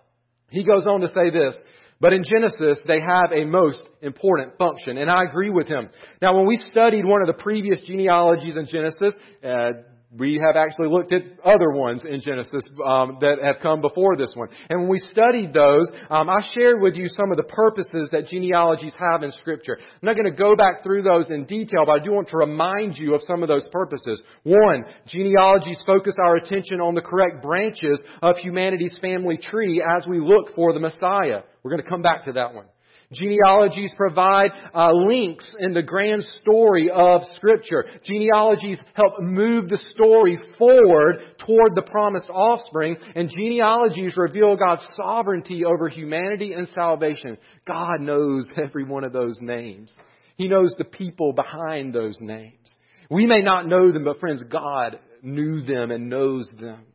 he 0.50 0.64
goes 0.64 0.86
on 0.86 1.02
to 1.02 1.08
say 1.08 1.32
this, 1.32 1.56
but 2.00 2.14
in 2.14 2.24
Genesis, 2.24 2.80
they 2.86 3.00
have 3.00 3.32
a 3.32 3.46
most 3.46 3.82
important 4.02 4.58
function, 4.58 4.98
and 4.98 5.10
I 5.10 5.24
agree 5.24 5.50
with 5.50 5.68
him. 5.68 5.90
Now, 6.22 6.36
when 6.36 6.46
we 6.46 6.58
studied 6.70 7.06
one 7.06 7.22
of 7.22 7.28
the 7.28 7.42
previous 7.42 7.82
genealogies 7.82 8.58
in 8.58 8.68
Genesis, 8.68 9.16
uh, 9.44 9.70
we 10.18 10.40
have 10.46 10.56
actually 10.56 10.90
looked 10.90 11.12
at 11.12 11.24
other 11.44 11.72
ones 11.72 12.06
in 12.06 12.22
Genesis 12.22 12.64
um, 12.86 13.18
that 13.22 13.38
have 13.44 13.56
come 13.62 13.82
before 13.82 14.16
this 14.16 14.32
one. 14.36 14.48
And 14.70 14.82
when 14.82 14.90
we 14.90 15.00
studied 15.00 15.54
those, 15.54 15.90
um, 16.10 16.30
I 16.30 16.40
shared 16.54 16.82
with 16.82 16.96
you 16.96 17.08
some 17.08 17.32
of 17.32 17.38
the 17.38 17.44
purposes 17.44 18.10
that 18.12 18.28
genealogies 18.28 18.94
have 19.00 19.24
in 19.24 19.32
Scripture. 19.42 19.78
I'm 19.80 20.00
not 20.04 20.16
going 20.16 20.32
to 20.32 20.38
go 20.38 20.56
back 20.56 20.84
through 20.84 21.04
those 21.04 21.32
in 21.32 21.46
detail, 21.46 21.86
but 21.86 21.94
I 21.94 22.04
do 22.04 22.12
want 22.12 22.30
to 22.30 22.38
remind 22.38 22.98
you 22.98 23.16
of 23.16 23.22
some 23.26 23.42
of 23.42 23.50
those 23.50 23.68
purposes. 23.72 24.22
One, 24.44 24.86
genealogies 25.08 25.82
focus 25.86 26.16
our 26.24 26.36
attention 26.36 26.80
on 26.80 26.94
the 26.94 27.02
correct 27.02 27.42
branches 27.42 28.02
of 28.22 28.38
humanity's 28.38 28.98
family 29.02 29.38
tree 29.38 29.84
as 29.98 30.06
we 30.06 30.20
look 30.20 30.56
for 30.56 30.74
the 30.74 30.80
Messiah. 30.80 31.42
We're 31.64 31.72
going 31.72 31.84
to 31.84 31.90
come 31.90 32.02
back 32.02 32.26
to 32.26 32.34
that 32.34 32.54
one. 32.54 32.66
Genealogies 33.14 33.94
provide 33.96 34.52
uh, 34.74 34.92
links 34.92 35.50
in 35.60 35.74
the 35.74 35.82
grand 35.82 36.24
story 36.42 36.90
of 36.94 37.22
Scripture. 37.36 37.86
Genealogies 38.04 38.80
help 38.94 39.22
move 39.22 39.70
the 39.70 39.82
story 39.96 40.38
forward 40.58 41.18
toward 41.46 41.76
the 41.76 41.84
promised 41.84 42.30
offspring, 42.30 42.98
and 43.16 43.30
genealogies 43.30 44.16
reveal 44.18 44.56
God's 44.56 44.86
sovereignty 44.96 45.64
over 45.66 45.90
humanity 45.90 46.54
and 46.54 46.68
salvation. 46.70 47.38
God 47.66 48.02
knows 48.02 48.48
every 48.64 48.84
one 48.84 49.04
of 49.04 49.14
those 49.14 49.38
names. 49.40 49.96
He 50.36 50.48
knows 50.48 50.74
the 50.78 50.86
people 50.86 51.34
behind 51.34 51.94
those 51.94 52.18
names. 52.20 52.76
We 53.10 53.28
may 53.28 53.42
not 53.42 53.68
know 53.68 53.92
them, 53.92 54.06
but 54.06 54.20
friends, 54.20 54.44
God 54.50 55.00
knew 55.22 55.62
them 55.62 55.92
and 55.92 56.10
knows 56.10 56.48
them. 56.60 56.86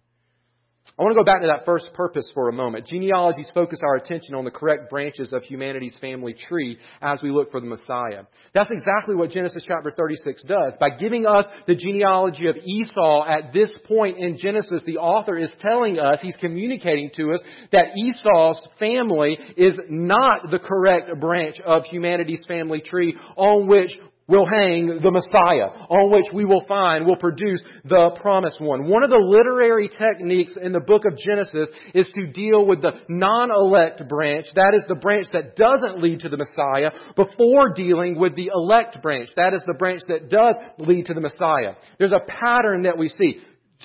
I 0.96 1.02
want 1.02 1.12
to 1.12 1.20
go 1.20 1.24
back 1.24 1.42
to 1.42 1.48
that 1.48 1.64
first 1.64 1.92
purpose 1.94 2.28
for 2.34 2.48
a 2.48 2.52
moment. 2.52 2.86
Genealogies 2.86 3.46
focus 3.54 3.80
our 3.84 3.96
attention 3.96 4.34
on 4.34 4.44
the 4.44 4.50
correct 4.50 4.90
branches 4.90 5.32
of 5.32 5.42
humanity's 5.44 5.96
family 6.00 6.34
tree 6.34 6.78
as 7.02 7.22
we 7.22 7.30
look 7.30 7.50
for 7.50 7.60
the 7.60 7.66
Messiah. 7.66 8.24
That's 8.54 8.70
exactly 8.70 9.14
what 9.14 9.30
Genesis 9.30 9.64
chapter 9.66 9.90
36 9.90 10.42
does. 10.44 10.72
By 10.80 10.90
giving 10.90 11.26
us 11.26 11.44
the 11.66 11.74
genealogy 11.74 12.46
of 12.46 12.56
Esau 12.56 13.24
at 13.26 13.52
this 13.52 13.70
point 13.86 14.18
in 14.18 14.38
Genesis, 14.38 14.82
the 14.86 14.98
author 14.98 15.36
is 15.36 15.52
telling 15.60 15.98
us, 15.98 16.18
he's 16.22 16.36
communicating 16.36 17.10
to 17.16 17.32
us, 17.32 17.40
that 17.72 17.96
Esau's 17.96 18.64
family 18.78 19.38
is 19.56 19.74
not 19.88 20.50
the 20.50 20.58
correct 20.58 21.20
branch 21.20 21.56
of 21.64 21.84
humanity's 21.84 22.44
family 22.48 22.80
tree 22.80 23.16
on 23.36 23.66
which 23.66 23.90
will 24.28 24.46
hang 24.46 25.00
the 25.02 25.10
Messiah, 25.10 25.88
on 25.88 26.12
which 26.12 26.26
we 26.32 26.44
will 26.44 26.64
find, 26.68 27.06
will 27.06 27.16
produce 27.16 27.62
the 27.84 28.10
promised 28.20 28.60
one. 28.60 28.86
One 28.86 29.02
of 29.02 29.10
the 29.10 29.16
literary 29.16 29.88
techniques 29.88 30.52
in 30.60 30.72
the 30.72 30.80
book 30.80 31.02
of 31.10 31.18
Genesis 31.18 31.68
is 31.94 32.06
to 32.14 32.26
deal 32.26 32.66
with 32.66 32.82
the 32.82 32.92
non-elect 33.08 34.06
branch, 34.06 34.46
that 34.54 34.74
is 34.76 34.84
the 34.86 34.94
branch 34.94 35.28
that 35.32 35.56
doesn't 35.56 36.02
lead 36.02 36.20
to 36.20 36.28
the 36.28 36.36
Messiah, 36.36 36.90
before 37.16 37.72
dealing 37.74 38.18
with 38.18 38.36
the 38.36 38.50
elect 38.54 39.02
branch, 39.02 39.30
that 39.36 39.54
is 39.54 39.62
the 39.66 39.74
branch 39.74 40.02
that 40.08 40.28
does 40.28 40.54
lead 40.78 41.06
to 41.06 41.14
the 41.14 41.20
Messiah. 41.20 41.74
There's 41.98 42.12
a 42.12 42.20
pattern 42.26 42.82
that 42.82 42.98
we 42.98 43.08
see. 43.08 43.38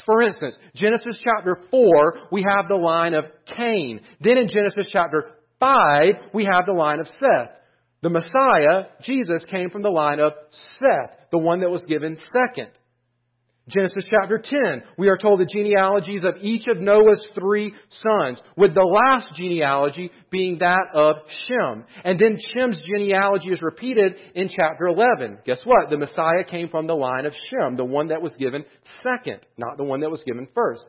For 0.06 0.22
instance, 0.22 0.58
Genesis 0.76 1.22
chapter 1.24 1.60
4, 1.72 2.30
we 2.32 2.44
have 2.44 2.68
the 2.68 2.76
line 2.76 3.14
of 3.14 3.26
Cain. 3.46 4.02
Then 4.20 4.38
in 4.38 4.50
Genesis 4.50 4.90
chapter 4.92 5.32
5, 5.60 6.32
we 6.34 6.46
have 6.46 6.66
the 6.66 6.74
line 6.74 7.00
of 7.00 7.08
Seth. 7.08 7.52
The 8.04 8.10
Messiah, 8.10 8.88
Jesus, 9.02 9.46
came 9.50 9.70
from 9.70 9.82
the 9.82 9.90
line 9.90 10.20
of 10.20 10.34
Seth, 10.78 11.30
the 11.32 11.38
one 11.38 11.62
that 11.62 11.70
was 11.70 11.86
given 11.88 12.18
second. 12.34 12.68
Genesis 13.70 14.10
chapter 14.10 14.44
10, 14.44 14.84
we 14.98 15.08
are 15.08 15.18
told 15.18 15.40
the 15.40 15.46
genealogies 15.46 16.26
of 16.26 16.36
each 16.42 16.68
of 16.68 16.82
Noah's 16.82 17.26
three 17.34 17.74
sons, 17.90 18.42
with 18.58 18.74
the 18.74 18.82
last 18.82 19.28
genealogy 19.38 20.12
being 20.30 20.58
that 20.60 20.90
of 20.94 21.16
Shem. 21.48 21.86
And 22.04 22.20
then 22.20 22.38
Shem's 22.54 22.82
genealogy 22.86 23.52
is 23.52 23.62
repeated 23.62 24.16
in 24.36 24.50
chapter 24.50 24.88
11. 24.88 25.38
Guess 25.46 25.62
what? 25.64 25.90
The 25.90 25.98
Messiah 25.98 26.44
came 26.44 26.68
from 26.68 26.88
the 26.88 26.96
line 26.96 27.26
of 27.26 27.34
Shem, 27.50 27.78
the 27.78 27.86
one 27.86 28.10
that 28.10 28.22
was 28.22 28.34
given 28.38 28.66
second, 29.02 29.40
not 29.58 29.78
the 29.78 29.86
one 29.86 30.02
that 30.02 30.12
was 30.12 30.24
given 30.26 30.50
first. 30.54 30.84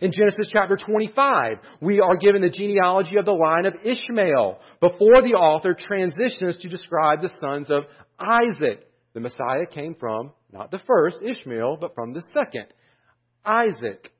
In 0.00 0.12
Genesis 0.12 0.50
chapter 0.52 0.76
25, 0.76 1.58
we 1.80 2.00
are 2.00 2.16
given 2.16 2.42
the 2.42 2.50
genealogy 2.50 3.16
of 3.16 3.24
the 3.24 3.32
line 3.32 3.66
of 3.66 3.74
Ishmael 3.84 4.58
before 4.80 5.22
the 5.22 5.34
author 5.34 5.74
transitions 5.74 6.56
to 6.58 6.68
describe 6.68 7.22
the 7.22 7.30
sons 7.40 7.70
of 7.70 7.84
Isaac. 8.18 8.88
The 9.14 9.20
Messiah 9.20 9.66
came 9.72 9.94
from 9.94 10.32
not 10.52 10.70
the 10.70 10.80
first, 10.86 11.18
Ishmael, 11.22 11.78
but 11.80 11.94
from 11.94 12.12
the 12.12 12.22
second, 12.32 12.66
Isaac. 13.44 14.10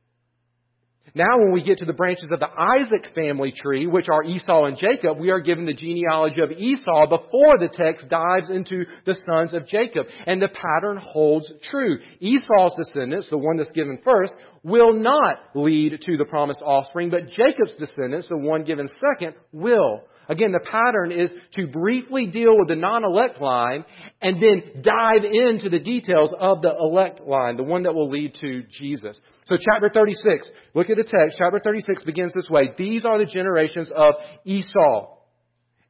Now, 1.17 1.39
when 1.39 1.53
we 1.53 1.63
get 1.63 1.79
to 1.79 1.85
the 1.85 1.93
branches 1.93 2.29
of 2.33 2.41
the 2.41 2.49
Isaac 2.49 3.15
family 3.15 3.53
tree, 3.53 3.87
which 3.87 4.09
are 4.09 4.25
Esau 4.25 4.65
and 4.65 4.77
Jacob, 4.77 5.17
we 5.21 5.31
are 5.31 5.39
given 5.39 5.65
the 5.65 5.73
genealogy 5.73 6.41
of 6.41 6.51
Esau 6.51 7.07
before 7.07 7.57
the 7.57 7.69
text 7.73 8.09
dives 8.09 8.51
into 8.51 8.85
the 9.07 9.15
sons 9.25 9.55
of 9.55 9.69
Jacob. 9.69 10.07
And 10.27 10.43
the 10.43 10.49
pattern 10.49 10.97
holds 10.97 11.49
true. 11.71 11.99
Esau's 12.19 12.75
descendants, 12.77 13.31
the 13.31 13.39
one 13.39 13.59
that's 13.59 13.71
given 13.71 14.01
first, 14.03 14.35
will 14.65 14.93
not 14.93 15.39
lead 15.55 16.01
to 16.05 16.17
the 16.17 16.25
promised 16.25 16.63
offspring, 16.63 17.11
but 17.11 17.29
Jacob's 17.29 17.77
descendants, 17.77 18.29
the 18.29 18.37
one 18.37 18.65
given 18.65 18.89
second, 18.89 19.37
will. 19.53 20.01
Again, 20.29 20.53
the 20.53 20.61
pattern 20.61 21.13
is 21.13 21.33
to 21.55 21.67
briefly 21.67 22.27
deal 22.27 22.59
with 22.59 22.69
the 22.69 22.77
non-elect 22.77 23.41
line 23.41 23.85
and 24.21 24.43
then 24.43 24.83
dive 24.83 25.25
into 25.25 25.69
the 25.69 25.79
details 25.79 26.31
of 26.39 26.63
the 26.63 26.75
elect 26.79 27.21
line, 27.21 27.57
the 27.57 27.63
one 27.63 27.83
that 27.83 27.95
will 27.95 28.11
lead 28.11 28.35
to 28.41 28.63
Jesus. 28.79 29.19
So 29.47 29.57
chapter 29.57 29.91
36, 29.93 30.49
look 30.75 30.91
at 30.91 30.97
the 30.97 31.05
text. 31.05 31.37
Chapter 31.39 31.59
36 31.63 32.05
begins 32.05 32.33
this 32.35 32.49
way. 32.49 32.71
These 32.77 33.05
are 33.05 33.19
the 33.19 33.27
generations 33.27 33.91
of 33.95 34.15
Esau. 34.45 35.17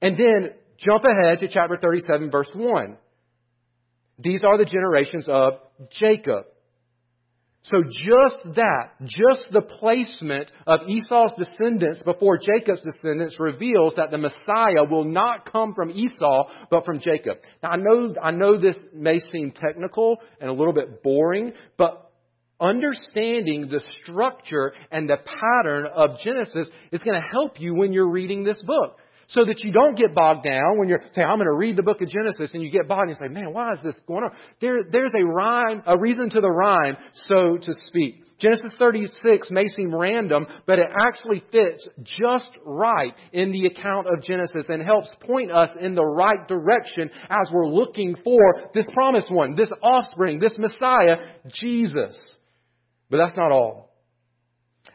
And 0.02 0.18
then 0.18 0.50
jump 0.78 1.04
ahead 1.04 1.40
to 1.40 1.48
chapter 1.48 1.78
37 1.80 2.30
verse 2.30 2.50
1. 2.54 2.96
These 4.18 4.42
are 4.44 4.58
the 4.58 4.64
generations 4.64 5.28
of 5.28 5.54
Jacob. 5.90 6.44
So 7.64 7.82
just 7.82 8.56
that, 8.56 8.90
just 9.04 9.44
the 9.50 9.62
placement 9.62 10.50
of 10.66 10.80
Esau's 10.86 11.32
descendants 11.38 12.02
before 12.02 12.36
Jacob's 12.36 12.82
descendants 12.82 13.40
reveals 13.40 13.94
that 13.96 14.10
the 14.10 14.18
Messiah 14.18 14.84
will 14.88 15.04
not 15.04 15.50
come 15.50 15.72
from 15.74 15.90
Esau, 15.90 16.50
but 16.70 16.84
from 16.84 17.00
Jacob. 17.00 17.38
Now 17.62 17.70
I 17.70 17.76
know, 17.76 18.14
I 18.22 18.32
know 18.32 18.60
this 18.60 18.76
may 18.92 19.18
seem 19.32 19.52
technical 19.52 20.18
and 20.42 20.50
a 20.50 20.52
little 20.52 20.74
bit 20.74 21.02
boring, 21.02 21.54
but 21.78 22.10
understanding 22.60 23.68
the 23.70 23.80
structure 24.02 24.74
and 24.90 25.08
the 25.08 25.16
pattern 25.16 25.86
of 25.86 26.18
Genesis 26.22 26.68
is 26.92 27.00
going 27.00 27.20
to 27.20 27.26
help 27.26 27.60
you 27.60 27.74
when 27.74 27.94
you're 27.94 28.10
reading 28.10 28.44
this 28.44 28.62
book 28.62 28.98
so 29.28 29.44
that 29.44 29.60
you 29.60 29.72
don't 29.72 29.96
get 29.96 30.14
bogged 30.14 30.44
down 30.44 30.78
when 30.78 30.88
you're 30.88 31.02
saying, 31.14 31.26
I'm 31.26 31.36
going 31.36 31.46
to 31.46 31.54
read 31.54 31.76
the 31.76 31.82
book 31.82 32.00
of 32.00 32.08
Genesis 32.08 32.50
and 32.54 32.62
you 32.62 32.70
get 32.70 32.88
bogged 32.88 33.08
and 33.08 33.18
you 33.18 33.26
say, 33.26 33.32
man, 33.32 33.52
why 33.52 33.72
is 33.72 33.78
this 33.82 33.96
going 34.06 34.24
on? 34.24 34.30
There, 34.60 34.84
there's 34.90 35.12
a 35.18 35.24
rhyme, 35.24 35.82
a 35.86 35.98
reason 35.98 36.30
to 36.30 36.40
the 36.40 36.50
rhyme, 36.50 36.96
so 37.26 37.56
to 37.60 37.74
speak. 37.84 38.22
Genesis 38.38 38.72
36 38.78 39.50
may 39.50 39.68
seem 39.68 39.94
random, 39.94 40.46
but 40.66 40.78
it 40.78 40.88
actually 41.06 41.42
fits 41.52 41.86
just 42.02 42.50
right 42.64 43.14
in 43.32 43.52
the 43.52 43.66
account 43.66 44.06
of 44.06 44.22
Genesis 44.22 44.66
and 44.68 44.82
helps 44.82 45.10
point 45.20 45.52
us 45.52 45.70
in 45.80 45.94
the 45.94 46.04
right 46.04 46.46
direction 46.48 47.10
as 47.30 47.50
we're 47.52 47.68
looking 47.68 48.16
for 48.24 48.70
this 48.74 48.86
promised 48.92 49.30
one, 49.30 49.54
this 49.54 49.70
offspring, 49.82 50.40
this 50.40 50.54
Messiah, 50.58 51.16
Jesus. 51.48 52.20
But 53.08 53.18
that's 53.18 53.36
not 53.36 53.52
all. 53.52 53.93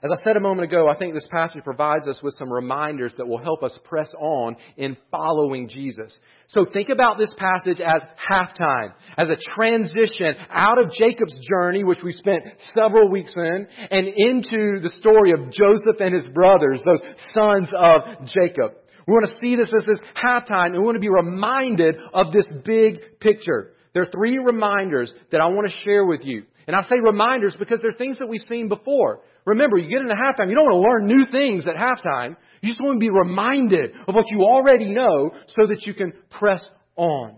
As 0.01 0.11
I 0.17 0.23
said 0.23 0.37
a 0.37 0.39
moment 0.39 0.71
ago, 0.71 0.87
I 0.87 0.95
think 0.95 1.13
this 1.13 1.27
passage 1.29 1.61
provides 1.63 2.07
us 2.07 2.21
with 2.23 2.33
some 2.39 2.49
reminders 2.49 3.13
that 3.17 3.27
will 3.27 3.37
help 3.37 3.63
us 3.63 3.77
press 3.83 4.09
on 4.17 4.55
in 4.77 4.95
following 5.11 5.67
Jesus. 5.67 6.17
So 6.47 6.65
think 6.71 6.87
about 6.87 7.17
this 7.17 7.33
passage 7.37 7.81
as 7.81 8.01
halftime, 8.31 8.93
as 9.17 9.27
a 9.27 9.35
transition 9.55 10.35
out 10.49 10.81
of 10.81 10.91
Jacob's 10.91 11.35
journey, 11.49 11.83
which 11.83 12.01
we 12.01 12.13
spent 12.13 12.43
several 12.73 13.09
weeks 13.09 13.33
in, 13.35 13.67
and 13.91 14.07
into 14.07 14.79
the 14.79 14.93
story 14.99 15.31
of 15.33 15.51
Joseph 15.51 15.99
and 15.99 16.15
his 16.15 16.27
brothers, 16.29 16.81
those 16.85 17.01
sons 17.33 17.69
of 17.77 18.25
Jacob. 18.27 18.75
We 19.05 19.13
want 19.13 19.25
to 19.25 19.41
see 19.41 19.57
this 19.57 19.71
as 19.75 19.85
this 19.85 19.99
halftime, 20.15 20.67
and 20.67 20.79
we 20.79 20.85
want 20.85 20.95
to 20.95 21.01
be 21.01 21.09
reminded 21.09 21.97
of 22.13 22.31
this 22.31 22.45
big 22.63 23.19
picture. 23.19 23.73
There 23.93 24.03
are 24.03 24.11
three 24.11 24.37
reminders 24.37 25.13
that 25.31 25.41
I 25.41 25.47
want 25.47 25.67
to 25.67 25.83
share 25.83 26.05
with 26.05 26.21
you. 26.23 26.43
And 26.67 26.75
I 26.75 26.83
say 26.83 26.97
reminders 27.01 27.55
because 27.57 27.79
they're 27.81 27.91
things 27.91 28.19
that 28.19 28.29
we've 28.29 28.45
seen 28.47 28.69
before. 28.69 29.21
Remember, 29.49 29.77
you 29.77 29.89
get 29.89 30.01
into 30.01 30.13
halftime, 30.13 30.49
you 30.49 30.55
don't 30.55 30.65
want 30.65 30.83
to 30.83 30.89
learn 30.89 31.07
new 31.07 31.25
things 31.31 31.65
at 31.65 31.75
halftime. 31.75 32.35
You 32.61 32.69
just 32.69 32.81
want 32.81 32.97
to 32.97 32.99
be 32.99 33.09
reminded 33.09 33.91
of 34.07 34.13
what 34.13 34.25
you 34.29 34.43
already 34.43 34.89
know 34.89 35.31
so 35.47 35.67
that 35.67 35.85
you 35.85 35.93
can 35.93 36.13
press 36.29 36.63
on. 36.95 37.35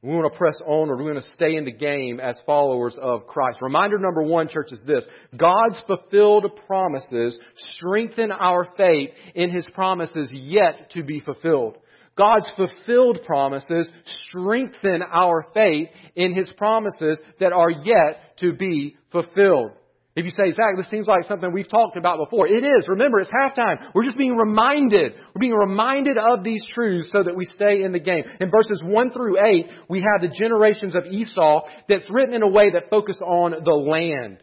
We 0.00 0.14
want 0.14 0.32
to 0.32 0.38
press 0.38 0.56
on 0.66 0.88
or 0.88 0.96
we 0.96 1.04
want 1.04 1.22
to 1.22 1.30
stay 1.32 1.54
in 1.56 1.64
the 1.64 1.72
game 1.72 2.20
as 2.20 2.40
followers 2.46 2.96
of 3.00 3.26
Christ. 3.26 3.58
Reminder 3.60 3.98
number 3.98 4.22
one, 4.22 4.48
church, 4.48 4.72
is 4.72 4.80
this. 4.86 5.06
God's 5.36 5.80
fulfilled 5.86 6.46
promises 6.66 7.38
strengthen 7.76 8.32
our 8.32 8.66
faith 8.76 9.10
in 9.34 9.50
His 9.50 9.66
promises 9.74 10.28
yet 10.32 10.90
to 10.92 11.04
be 11.04 11.20
fulfilled. 11.20 11.76
God's 12.16 12.50
fulfilled 12.56 13.20
promises 13.26 13.90
strengthen 14.28 15.02
our 15.02 15.46
faith 15.54 15.88
in 16.16 16.34
His 16.34 16.50
promises 16.56 17.20
that 17.40 17.52
are 17.52 17.70
yet 17.70 18.38
to 18.38 18.54
be 18.54 18.96
fulfilled. 19.12 19.72
If 20.14 20.26
you 20.26 20.30
say, 20.30 20.50
Zack, 20.50 20.76
this 20.76 20.90
seems 20.90 21.06
like 21.06 21.24
something 21.24 21.50
we've 21.52 21.70
talked 21.70 21.96
about 21.96 22.18
before. 22.18 22.46
It 22.46 22.62
is. 22.62 22.86
Remember, 22.86 23.18
it's 23.18 23.30
halftime. 23.30 23.78
We're 23.94 24.04
just 24.04 24.18
being 24.18 24.36
reminded. 24.36 25.12
We're 25.34 25.40
being 25.40 25.54
reminded 25.54 26.18
of 26.18 26.44
these 26.44 26.62
truths 26.74 27.08
so 27.10 27.22
that 27.22 27.34
we 27.34 27.46
stay 27.46 27.82
in 27.82 27.92
the 27.92 27.98
game. 27.98 28.24
In 28.38 28.50
verses 28.50 28.82
1 28.84 29.10
through 29.12 29.42
8, 29.42 29.66
we 29.88 30.00
have 30.00 30.20
the 30.20 30.36
generations 30.36 30.94
of 30.94 31.06
Esau 31.06 31.62
that's 31.88 32.04
written 32.10 32.34
in 32.34 32.42
a 32.42 32.48
way 32.48 32.70
that 32.72 32.90
focused 32.90 33.22
on 33.22 33.52
the 33.64 33.72
land. 33.72 34.38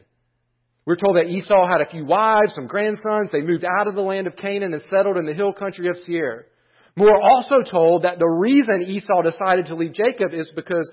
We're 0.86 0.96
told 0.96 1.18
that 1.18 1.28
Esau 1.30 1.68
had 1.68 1.82
a 1.82 1.90
few 1.90 2.04
wives, 2.04 2.54
some 2.56 2.66
grandsons. 2.66 3.30
They 3.32 3.42
moved 3.42 3.64
out 3.64 3.88
of 3.88 3.94
the 3.94 4.02
land 4.02 4.26
of 4.26 4.36
Canaan 4.36 4.74
and 4.74 4.82
settled 4.90 5.18
in 5.18 5.28
the 5.28 5.36
hill 5.36 5.54
country 5.54 5.88
of 5.88 5.98
Seir. 5.98 6.48
We're 6.98 7.22
also 7.22 7.64
told 7.70 8.04
that 8.04 8.20
the 8.20 8.28
reason 8.28 8.84
Esau 8.88 9.22
decided 9.22 9.68
to 9.68 9.76
leave 9.76 9.94
Jacob 9.94 10.34
is 10.34 10.52
because 10.56 10.92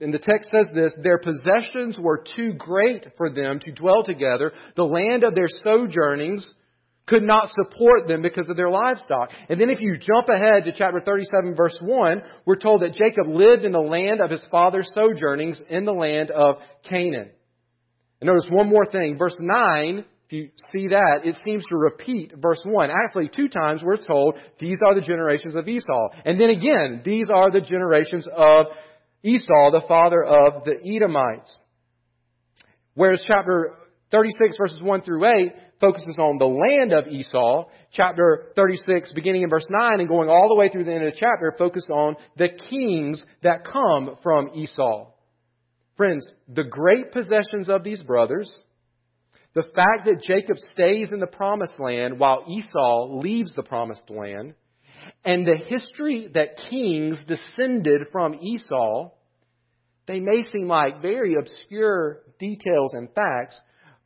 and 0.00 0.12
the 0.12 0.18
text 0.18 0.50
says 0.50 0.66
this, 0.74 0.92
their 1.02 1.18
possessions 1.18 1.98
were 1.98 2.24
too 2.36 2.52
great 2.54 3.06
for 3.16 3.30
them 3.30 3.60
to 3.60 3.72
dwell 3.72 4.02
together. 4.02 4.52
The 4.76 4.84
land 4.84 5.24
of 5.24 5.34
their 5.34 5.48
sojournings 5.62 6.46
could 7.06 7.22
not 7.22 7.48
support 7.54 8.06
them 8.06 8.20
because 8.20 8.48
of 8.48 8.56
their 8.56 8.70
livestock. 8.70 9.30
And 9.48 9.60
then 9.60 9.70
if 9.70 9.80
you 9.80 9.96
jump 9.96 10.28
ahead 10.28 10.64
to 10.64 10.72
chapter 10.72 11.00
37 11.00 11.54
verse 11.54 11.78
1, 11.80 12.22
we're 12.44 12.56
told 12.56 12.82
that 12.82 12.94
Jacob 12.94 13.28
lived 13.28 13.64
in 13.64 13.72
the 13.72 13.78
land 13.78 14.20
of 14.20 14.30
his 14.30 14.44
father's 14.50 14.90
sojournings 14.94 15.60
in 15.70 15.84
the 15.84 15.92
land 15.92 16.30
of 16.30 16.56
Canaan. 16.88 17.30
And 18.20 18.28
notice 18.28 18.46
one 18.50 18.68
more 18.68 18.84
thing. 18.84 19.16
Verse 19.16 19.36
9, 19.38 20.04
if 20.28 20.32
you 20.34 20.50
see 20.72 20.88
that, 20.88 21.20
it 21.24 21.36
seems 21.42 21.64
to 21.70 21.76
repeat 21.76 22.34
verse 22.36 22.60
1. 22.62 22.90
Actually, 22.90 23.30
two 23.34 23.48
times 23.48 23.80
we're 23.82 23.96
told, 23.96 24.36
these 24.60 24.78
are 24.84 24.94
the 24.94 25.00
generations 25.00 25.54
of 25.54 25.66
Esau. 25.66 26.08
And 26.26 26.38
then 26.38 26.50
again, 26.50 27.00
these 27.02 27.30
are 27.34 27.50
the 27.50 27.62
generations 27.62 28.28
of 28.36 28.66
Esau, 29.22 29.70
the 29.70 29.84
father 29.88 30.22
of 30.22 30.64
the 30.64 30.76
Edomites. 30.84 31.62
Whereas 32.92 33.24
chapter 33.26 33.76
36 34.10 34.58
verses 34.58 34.82
1 34.82 35.00
through 35.00 35.24
8 35.24 35.52
focuses 35.80 36.16
on 36.18 36.36
the 36.36 36.44
land 36.44 36.92
of 36.92 37.10
Esau. 37.10 37.64
Chapter 37.92 38.52
36 38.54 39.12
beginning 39.14 39.44
in 39.44 39.48
verse 39.48 39.66
9 39.70 40.00
and 40.00 40.08
going 40.10 40.28
all 40.28 40.50
the 40.50 40.56
way 40.56 40.68
through 40.68 40.84
the 40.84 40.92
end 40.92 41.06
of 41.06 41.14
the 41.14 41.18
chapter 41.18 41.54
focus 41.56 41.86
on 41.90 42.16
the 42.36 42.48
kings 42.68 43.22
that 43.42 43.64
come 43.64 44.16
from 44.22 44.50
Esau. 44.54 45.06
Friends, 45.96 46.28
the 46.48 46.64
great 46.64 47.12
possessions 47.12 47.70
of 47.70 47.82
these 47.82 48.02
brothers, 48.02 48.50
the 49.58 49.72
fact 49.74 50.04
that 50.04 50.22
Jacob 50.22 50.56
stays 50.72 51.10
in 51.10 51.18
the 51.18 51.26
promised 51.26 51.80
land 51.80 52.20
while 52.20 52.44
Esau 52.48 53.18
leaves 53.18 53.52
the 53.56 53.64
promised 53.64 54.08
land, 54.08 54.54
and 55.24 55.44
the 55.44 55.56
history 55.56 56.28
that 56.32 56.58
kings 56.70 57.18
descended 57.26 58.02
from 58.12 58.36
Esau, 58.36 59.10
they 60.06 60.20
may 60.20 60.44
seem 60.52 60.68
like 60.68 61.02
very 61.02 61.34
obscure 61.34 62.20
details 62.38 62.94
and 62.94 63.08
facts, 63.16 63.60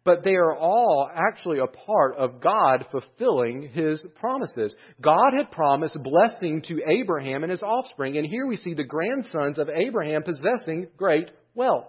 but 0.05 0.25
they 0.25 0.37
are 0.37 0.57
all 0.57 1.11
actually 1.15 1.59
a 1.59 1.67
part 1.67 2.17
of 2.17 2.41
God 2.41 2.87
fulfilling 2.91 3.69
His 3.75 4.03
promises. 4.19 4.75
God 5.03 5.35
had 5.37 5.51
promised 5.51 5.99
blessing 6.03 6.63
to 6.69 6.81
Abraham 6.89 7.43
and 7.43 7.51
his 7.51 7.63
offspring, 7.63 8.17
and 8.17 8.27
here 8.27 8.47
we 8.47 8.57
see 8.57 8.73
the 8.73 8.85
grandsons 8.85 9.59
of 9.59 9.69
Abraham 9.69 10.23
possessing 10.23 10.89
great 10.97 11.31
wealth. 11.55 11.89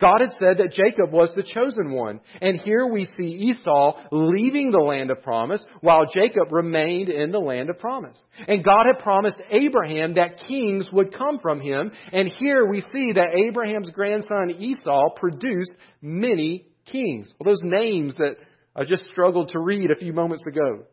God 0.00 0.20
had 0.20 0.32
said 0.32 0.58
that 0.58 0.72
Jacob 0.72 1.12
was 1.12 1.32
the 1.34 1.42
chosen 1.42 1.92
one. 1.92 2.20
And 2.40 2.58
here 2.60 2.86
we 2.86 3.06
see 3.16 3.50
Esau 3.50 4.00
leaving 4.10 4.70
the 4.70 4.78
land 4.78 5.10
of 5.10 5.22
promise 5.22 5.64
while 5.80 6.06
Jacob 6.12 6.52
remained 6.52 7.08
in 7.08 7.30
the 7.30 7.38
land 7.38 7.70
of 7.70 7.78
promise. 7.78 8.18
And 8.48 8.64
God 8.64 8.86
had 8.86 9.02
promised 9.02 9.36
Abraham 9.50 10.14
that 10.14 10.40
kings 10.48 10.88
would 10.92 11.14
come 11.14 11.38
from 11.38 11.60
him. 11.60 11.92
And 12.12 12.28
here 12.38 12.66
we 12.66 12.80
see 12.92 13.12
that 13.12 13.34
Abraham's 13.34 13.90
grandson 13.90 14.56
Esau 14.58 15.10
produced 15.16 15.72
many 16.02 16.66
kings. 16.86 17.32
Well, 17.38 17.52
those 17.52 17.62
names 17.62 18.14
that 18.16 18.36
I 18.76 18.84
just 18.84 19.04
struggled 19.12 19.50
to 19.50 19.60
read 19.60 19.90
a 19.90 19.96
few 19.96 20.12
moments 20.12 20.46
ago. 20.46 20.84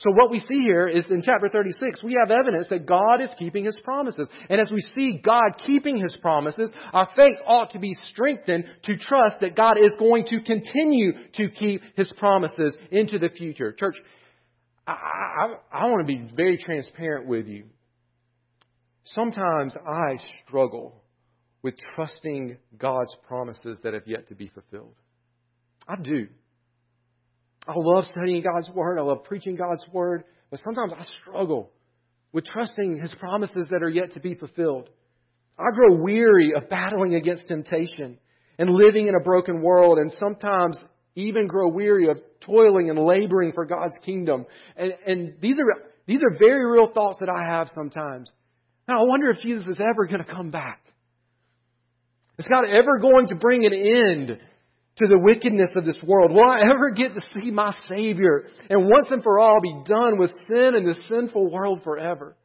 So 0.00 0.10
what 0.12 0.30
we 0.30 0.38
see 0.40 0.62
here 0.62 0.88
is 0.88 1.04
in 1.10 1.20
chapter 1.20 1.50
36, 1.50 2.02
we 2.02 2.18
have 2.18 2.30
evidence 2.30 2.68
that 2.70 2.86
God 2.86 3.20
is 3.20 3.28
keeping 3.38 3.66
His 3.66 3.78
promises. 3.84 4.28
And 4.48 4.58
as 4.58 4.70
we 4.70 4.80
see 4.94 5.20
God 5.22 5.58
keeping 5.66 5.98
His 5.98 6.16
promises, 6.22 6.70
our 6.94 7.06
faith 7.14 7.36
ought 7.46 7.72
to 7.72 7.78
be 7.78 7.94
strengthened 8.04 8.64
to 8.84 8.96
trust 8.96 9.40
that 9.40 9.54
God 9.54 9.76
is 9.76 9.94
going 9.98 10.24
to 10.28 10.40
continue 10.40 11.12
to 11.34 11.50
keep 11.50 11.82
His 11.96 12.10
promises 12.16 12.74
into 12.90 13.18
the 13.18 13.28
future. 13.28 13.72
Church, 13.72 13.96
I, 14.86 14.92
I, 14.92 15.54
I 15.70 15.84
want 15.84 16.06
to 16.06 16.14
be 16.14 16.34
very 16.34 16.56
transparent 16.56 17.26
with 17.26 17.46
you. 17.46 17.64
Sometimes 19.04 19.76
I 19.86 20.16
struggle 20.46 21.02
with 21.60 21.74
trusting 21.94 22.56
God's 22.78 23.14
promises 23.28 23.76
that 23.82 23.92
have 23.92 24.06
yet 24.06 24.28
to 24.30 24.34
be 24.34 24.48
fulfilled. 24.48 24.94
I 25.86 25.96
do. 25.96 26.28
I 27.70 27.74
love 27.76 28.04
studying 28.10 28.42
God's 28.42 28.68
Word. 28.70 28.98
I 28.98 29.02
love 29.02 29.22
preaching 29.22 29.54
God's 29.54 29.84
Word. 29.92 30.24
But 30.50 30.60
sometimes 30.64 30.92
I 30.92 31.04
struggle 31.22 31.70
with 32.32 32.44
trusting 32.44 33.00
His 33.00 33.14
promises 33.14 33.68
that 33.70 33.84
are 33.84 33.88
yet 33.88 34.12
to 34.14 34.20
be 34.20 34.34
fulfilled. 34.34 34.88
I 35.56 35.70
grow 35.72 35.94
weary 36.02 36.52
of 36.56 36.68
battling 36.68 37.14
against 37.14 37.46
temptation 37.46 38.18
and 38.58 38.70
living 38.70 39.06
in 39.06 39.14
a 39.14 39.22
broken 39.22 39.62
world 39.62 39.98
and 39.98 40.10
sometimes 40.12 40.78
even 41.14 41.46
grow 41.46 41.68
weary 41.68 42.10
of 42.10 42.20
toiling 42.40 42.90
and 42.90 42.98
laboring 42.98 43.52
for 43.52 43.64
God's 43.66 43.96
kingdom. 44.04 44.46
And, 44.76 44.94
and 45.06 45.34
these 45.40 45.56
are, 45.56 45.82
these 46.06 46.22
are 46.22 46.36
very 46.38 46.68
real 46.68 46.88
thoughts 46.92 47.18
that 47.20 47.28
I 47.28 47.54
have 47.54 47.68
sometimes. 47.68 48.32
Now 48.88 49.02
I 49.02 49.06
wonder 49.06 49.30
if 49.30 49.38
Jesus 49.38 49.64
is 49.68 49.78
ever 49.78 50.06
going 50.06 50.24
to 50.24 50.32
come 50.32 50.50
back. 50.50 50.80
Is 52.38 52.46
God 52.46 52.64
ever 52.64 52.98
going 52.98 53.28
to 53.28 53.36
bring 53.36 53.64
an 53.64 53.74
end 53.74 54.40
to 54.96 55.06
the 55.06 55.18
wickedness 55.18 55.70
of 55.76 55.84
this 55.84 55.98
world? 56.02 56.32
Will 56.32 56.48
I 56.48 56.68
ever 56.68 56.90
get 56.90 57.14
to 57.14 57.20
see 57.34 57.50
my 57.50 57.74
Savior 57.88 58.46
and 58.68 58.88
once 58.88 59.10
and 59.10 59.22
for 59.22 59.38
all 59.38 59.60
be 59.60 59.82
done 59.86 60.18
with 60.18 60.30
sin 60.48 60.74
and 60.74 60.86
this 60.86 60.98
sinful 61.08 61.50
world 61.50 61.82
forever? 61.82 62.36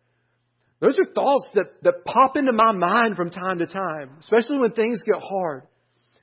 Those 0.79 0.95
are 0.99 1.13
thoughts 1.13 1.47
that, 1.55 1.81
that 1.83 2.05
pop 2.05 2.37
into 2.37 2.51
my 2.51 2.71
mind 2.71 3.15
from 3.15 3.29
time 3.29 3.59
to 3.59 3.65
time, 3.65 4.11
especially 4.19 4.59
when 4.59 4.71
things 4.71 5.01
get 5.05 5.21
hard. 5.21 5.63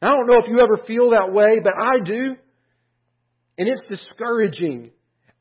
I 0.00 0.08
don't 0.08 0.26
know 0.26 0.38
if 0.38 0.48
you 0.48 0.60
ever 0.60 0.78
feel 0.86 1.10
that 1.10 1.32
way, 1.32 1.60
but 1.62 1.74
I 1.78 2.00
do. 2.04 2.36
And 3.58 3.68
it's 3.68 3.82
discouraging. 3.88 4.90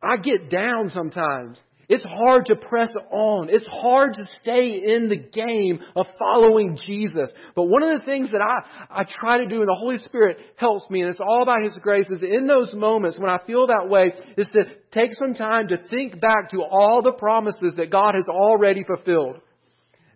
I 0.04 0.18
get 0.18 0.50
down 0.50 0.90
sometimes. 0.90 1.62
It's 1.92 2.06
hard 2.06 2.46
to 2.46 2.56
press 2.56 2.88
on. 3.12 3.50
It's 3.50 3.68
hard 3.68 4.14
to 4.14 4.24
stay 4.42 4.82
in 4.82 5.10
the 5.10 5.18
game 5.18 5.82
of 5.94 6.06
following 6.18 6.78
Jesus. 6.86 7.30
But 7.54 7.64
one 7.64 7.84
of 7.84 8.00
the 8.00 8.06
things 8.06 8.32
that 8.32 8.40
I, 8.40 9.02
I 9.02 9.04
try 9.04 9.40
to 9.40 9.46
do 9.46 9.60
and 9.60 9.68
the 9.68 9.76
Holy 9.78 9.98
Spirit 9.98 10.38
helps 10.56 10.90
me, 10.90 11.02
and 11.02 11.10
it's 11.10 11.20
all 11.20 11.46
by 11.46 11.58
His 11.62 11.78
grace, 11.82 12.08
is 12.10 12.22
in 12.22 12.48
those 12.48 12.74
moments 12.74 13.20
when 13.20 13.30
I 13.30 13.40
feel 13.46 13.68
that 13.68 13.90
way, 13.90 14.14
is 14.38 14.48
to 14.54 14.64
take 14.94 15.12
some 15.16 15.34
time 15.34 15.68
to 15.68 15.86
think 15.90 16.22
back 16.22 16.52
to 16.52 16.64
all 16.64 17.02
the 17.04 17.12
promises 17.12 17.74
that 17.76 17.92
God 17.92 18.16
has 18.16 18.30
already 18.30 18.86
fulfilled. 18.86 19.42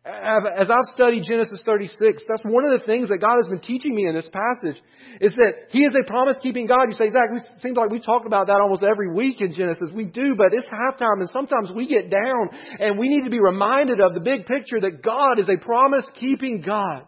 As 0.05 0.69
I've 0.69 0.93
studied 0.93 1.23
Genesis 1.27 1.59
36, 1.65 2.23
that's 2.27 2.43
one 2.43 2.63
of 2.63 2.79
the 2.79 2.85
things 2.85 3.09
that 3.09 3.17
God 3.17 3.37
has 3.37 3.49
been 3.49 3.59
teaching 3.59 3.95
me 3.95 4.05
in 4.05 4.13
this 4.13 4.29
passage, 4.29 4.79
is 5.19 5.33
that 5.33 5.69
He 5.69 5.79
is 5.79 5.95
a 5.99 6.05
promise-keeping 6.05 6.67
God. 6.67 6.85
You 6.89 6.93
say, 6.93 7.09
Zack, 7.09 7.29
it 7.33 7.41
seems 7.59 7.75
like 7.75 7.89
we 7.89 7.99
talk 7.99 8.27
about 8.27 8.45
that 8.47 8.61
almost 8.61 8.83
every 8.83 9.11
week 9.11 9.41
in 9.41 9.51
Genesis. 9.51 9.89
We 9.91 10.05
do, 10.05 10.35
but 10.37 10.53
it's 10.53 10.67
halftime 10.67 11.21
and 11.21 11.29
sometimes 11.31 11.71
we 11.75 11.87
get 11.87 12.11
down 12.11 12.49
and 12.79 12.99
we 12.99 13.09
need 13.09 13.23
to 13.23 13.31
be 13.31 13.39
reminded 13.39 13.99
of 13.99 14.13
the 14.13 14.19
big 14.19 14.45
picture 14.45 14.79
that 14.79 15.01
God 15.01 15.39
is 15.39 15.49
a 15.49 15.57
promise-keeping 15.57 16.61
God. 16.61 17.07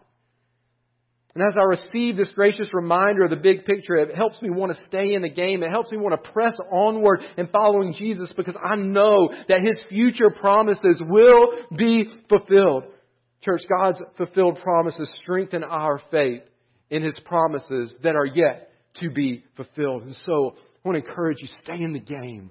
And 1.34 1.44
as 1.44 1.54
I 1.56 1.62
receive 1.62 2.16
this 2.16 2.32
gracious 2.32 2.70
reminder 2.72 3.24
of 3.24 3.30
the 3.30 3.36
big 3.36 3.64
picture, 3.64 3.96
it 3.96 4.14
helps 4.14 4.40
me 4.40 4.50
want 4.50 4.72
to 4.74 4.82
stay 4.88 5.14
in 5.14 5.22
the 5.22 5.28
game. 5.28 5.62
It 5.62 5.70
helps 5.70 5.92
me 5.92 5.98
want 5.98 6.20
to 6.20 6.30
press 6.30 6.54
onward 6.72 7.20
in 7.36 7.46
following 7.48 7.92
Jesus 7.92 8.32
because 8.36 8.56
I 8.62 8.76
know 8.76 9.28
that 9.48 9.60
His 9.60 9.76
future 9.88 10.30
promises 10.30 11.00
will 11.06 11.52
be 11.76 12.08
fulfilled. 12.28 12.84
Church, 13.42 13.60
God's 13.68 14.02
fulfilled 14.16 14.58
promises 14.62 15.12
strengthen 15.22 15.62
our 15.62 16.00
faith 16.10 16.42
in 16.90 17.02
His 17.02 17.16
promises 17.24 17.94
that 18.02 18.16
are 18.16 18.26
yet 18.26 18.70
to 19.00 19.10
be 19.10 19.44
fulfilled. 19.54 20.04
And 20.04 20.16
so 20.26 20.54
I 20.56 20.88
want 20.88 21.02
to 21.02 21.08
encourage 21.08 21.36
you, 21.40 21.48
stay 21.62 21.82
in 21.82 21.92
the 21.92 22.00
game. 22.00 22.50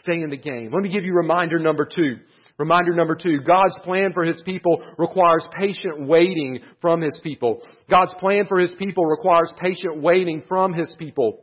Stay 0.00 0.20
in 0.20 0.30
the 0.30 0.36
game. 0.36 0.72
Let 0.72 0.82
me 0.82 0.92
give 0.92 1.04
you 1.04 1.14
reminder 1.14 1.60
number 1.60 1.86
two. 1.86 2.16
Reminder 2.58 2.94
number 2.94 3.14
two, 3.14 3.40
God's 3.40 3.78
plan 3.84 4.12
for 4.14 4.24
His 4.24 4.40
people 4.44 4.82
requires 4.96 5.46
patient 5.58 6.06
waiting 6.06 6.60
from 6.80 7.02
His 7.02 7.18
people. 7.22 7.60
God's 7.90 8.14
plan 8.14 8.44
for 8.48 8.58
His 8.58 8.74
people 8.78 9.04
requires 9.04 9.52
patient 9.60 10.00
waiting 10.00 10.42
from 10.48 10.72
His 10.72 10.90
people. 10.98 11.42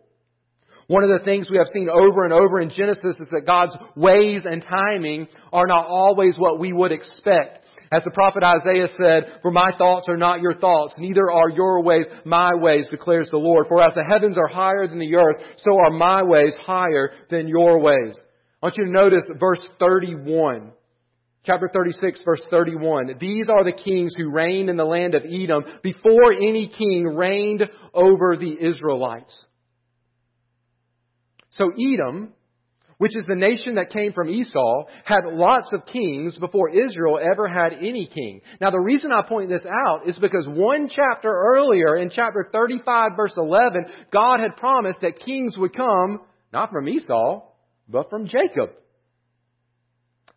One 0.88 1.04
of 1.04 1.10
the 1.10 1.24
things 1.24 1.50
we 1.50 1.58
have 1.58 1.68
seen 1.74 1.88
over 1.88 2.26
and 2.26 2.34
over 2.34 2.60
in 2.60 2.70
Genesis 2.70 3.16
is 3.20 3.28
that 3.32 3.46
God's 3.46 3.76
ways 3.96 4.46
and 4.46 4.64
timing 4.64 5.28
are 5.54 5.68
not 5.68 5.86
always 5.88 6.36
what 6.38 6.60
we 6.60 6.74
would 6.74 6.92
expect. 6.92 7.60
As 7.92 8.04
the 8.04 8.12
prophet 8.12 8.44
Isaiah 8.44 8.88
said, 8.98 9.40
For 9.44 9.52
my 9.52 9.72
thoughts 9.78 10.10
are 10.10 10.18
not 10.18 10.42
your 10.42 10.56
thoughts, 10.56 10.96
neither 10.98 11.32
are 11.32 11.50
your 11.50 11.84
ways 11.84 12.08
my 12.26 12.56
ways, 12.56 12.88
declares 12.90 13.30
the 13.30 13.38
Lord. 13.38 13.68
For 13.68 13.82
as 13.82 13.94
the 13.94 14.04
heavens 14.04 14.38
are 14.38 14.48
higher 14.48 14.88
than 14.88 14.98
the 14.98 15.16
earth, 15.16 15.44
so 15.58 15.78
are 15.78 15.92
my 15.92 16.24
ways 16.24 16.56
higher 16.60 17.12
than 17.30 17.48
your 17.48 17.80
ways. 17.80 18.18
I 18.62 18.66
want 18.66 18.78
you 18.78 18.86
to 18.86 18.92
notice 18.92 19.24
verse 19.40 19.62
31. 19.80 20.72
Chapter 21.46 21.70
36 21.74 22.22
verse 22.24 22.42
31. 22.50 23.16
These 23.20 23.50
are 23.50 23.66
the 23.66 23.74
kings 23.74 24.14
who 24.16 24.32
reigned 24.32 24.70
in 24.70 24.78
the 24.78 24.86
land 24.86 25.14
of 25.14 25.24
Edom 25.26 25.64
before 25.82 26.32
any 26.32 26.70
king 26.70 27.06
reigned 27.06 27.70
over 27.94 28.38
the 28.38 28.56
Israelites. 28.66 29.46
So 31.58 31.72
Edom, 31.72 32.30
which 32.98 33.18
is 33.18 33.26
the 33.28 33.36
nation 33.36 33.76
that 33.76 33.90
came 33.90 34.14
from 34.14 34.30
Esau, 34.30 34.86
had 35.04 35.26
lots 35.26 35.74
of 35.74 35.86
kings 35.86 36.38
before 36.38 36.70
Israel 36.70 37.20
ever 37.20 37.50
had 37.50 37.74
any 37.74 38.08
king. 38.08 38.40
Now 38.62 38.72
the 38.72 38.80
reason 38.80 39.12
I 39.12 39.28
point 39.28 39.50
this 39.50 39.66
out 39.66 40.08
is 40.08 40.18
because 40.18 40.48
one 40.48 40.88
chapter 40.88 41.30
earlier 41.30 41.98
in 41.98 42.10
chapter 42.10 42.48
35 42.54 43.12
verse 43.18 43.34
11, 43.36 43.86
God 44.14 44.40
had 44.40 44.56
promised 44.56 45.02
that 45.02 45.20
kings 45.20 45.58
would 45.58 45.76
come 45.76 46.22
not 46.54 46.72
from 46.72 46.88
Esau, 46.88 47.42
but 47.90 48.10
from 48.10 48.28
Jacob. 48.28 48.70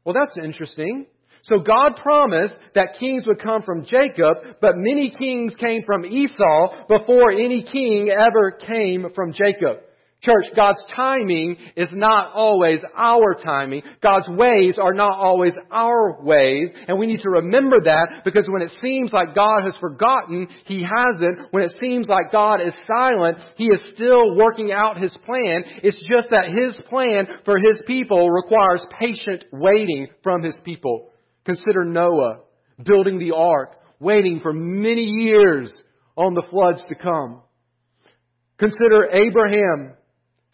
Well, 0.06 0.14
that's 0.14 0.38
interesting. 0.38 1.06
So 1.42 1.58
God 1.58 1.96
promised 1.96 2.56
that 2.74 2.96
kings 2.98 3.24
would 3.26 3.40
come 3.40 3.62
from 3.62 3.84
Jacob, 3.84 4.36
but 4.60 4.72
many 4.76 5.10
kings 5.10 5.54
came 5.58 5.82
from 5.84 6.04
Esau 6.04 6.86
before 6.88 7.32
any 7.32 7.64
king 7.64 8.08
ever 8.08 8.52
came 8.52 9.08
from 9.14 9.32
Jacob. 9.32 9.78
Church, 10.22 10.46
God's 10.56 10.84
timing 10.94 11.56
is 11.76 11.90
not 11.92 12.32
always 12.34 12.80
our 12.96 13.34
timing. 13.34 13.82
God's 14.02 14.28
ways 14.28 14.76
are 14.80 14.94
not 14.94 15.16
always 15.18 15.52
our 15.70 16.22
ways. 16.22 16.72
And 16.88 16.98
we 16.98 17.06
need 17.06 17.20
to 17.20 17.30
remember 17.30 17.76
that 17.84 18.22
because 18.24 18.48
when 18.50 18.62
it 18.62 18.74
seems 18.82 19.12
like 19.12 19.34
God 19.34 19.64
has 19.64 19.76
forgotten, 19.76 20.48
He 20.64 20.82
hasn't. 20.82 21.52
When 21.52 21.62
it 21.62 21.72
seems 21.78 22.08
like 22.08 22.32
God 22.32 22.60
is 22.60 22.74
silent, 22.86 23.38
He 23.56 23.66
is 23.66 23.80
still 23.94 24.34
working 24.34 24.72
out 24.72 24.98
His 24.98 25.16
plan. 25.26 25.64
It's 25.82 26.00
just 26.10 26.30
that 26.30 26.48
His 26.48 26.80
plan 26.88 27.26
for 27.44 27.58
His 27.58 27.82
people 27.86 28.30
requires 28.30 28.84
patient 28.98 29.44
waiting 29.52 30.08
from 30.22 30.42
His 30.42 30.58
people. 30.64 31.10
Consider 31.44 31.84
Noah 31.84 32.40
building 32.82 33.18
the 33.18 33.34
ark, 33.34 33.76
waiting 34.00 34.40
for 34.40 34.52
many 34.52 35.04
years 35.04 35.70
on 36.16 36.34
the 36.34 36.46
floods 36.50 36.84
to 36.88 36.94
come. 36.94 37.42
Consider 38.58 39.10
Abraham 39.12 39.92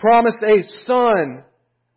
promised 0.03 0.43
a 0.43 0.63
son, 0.85 1.45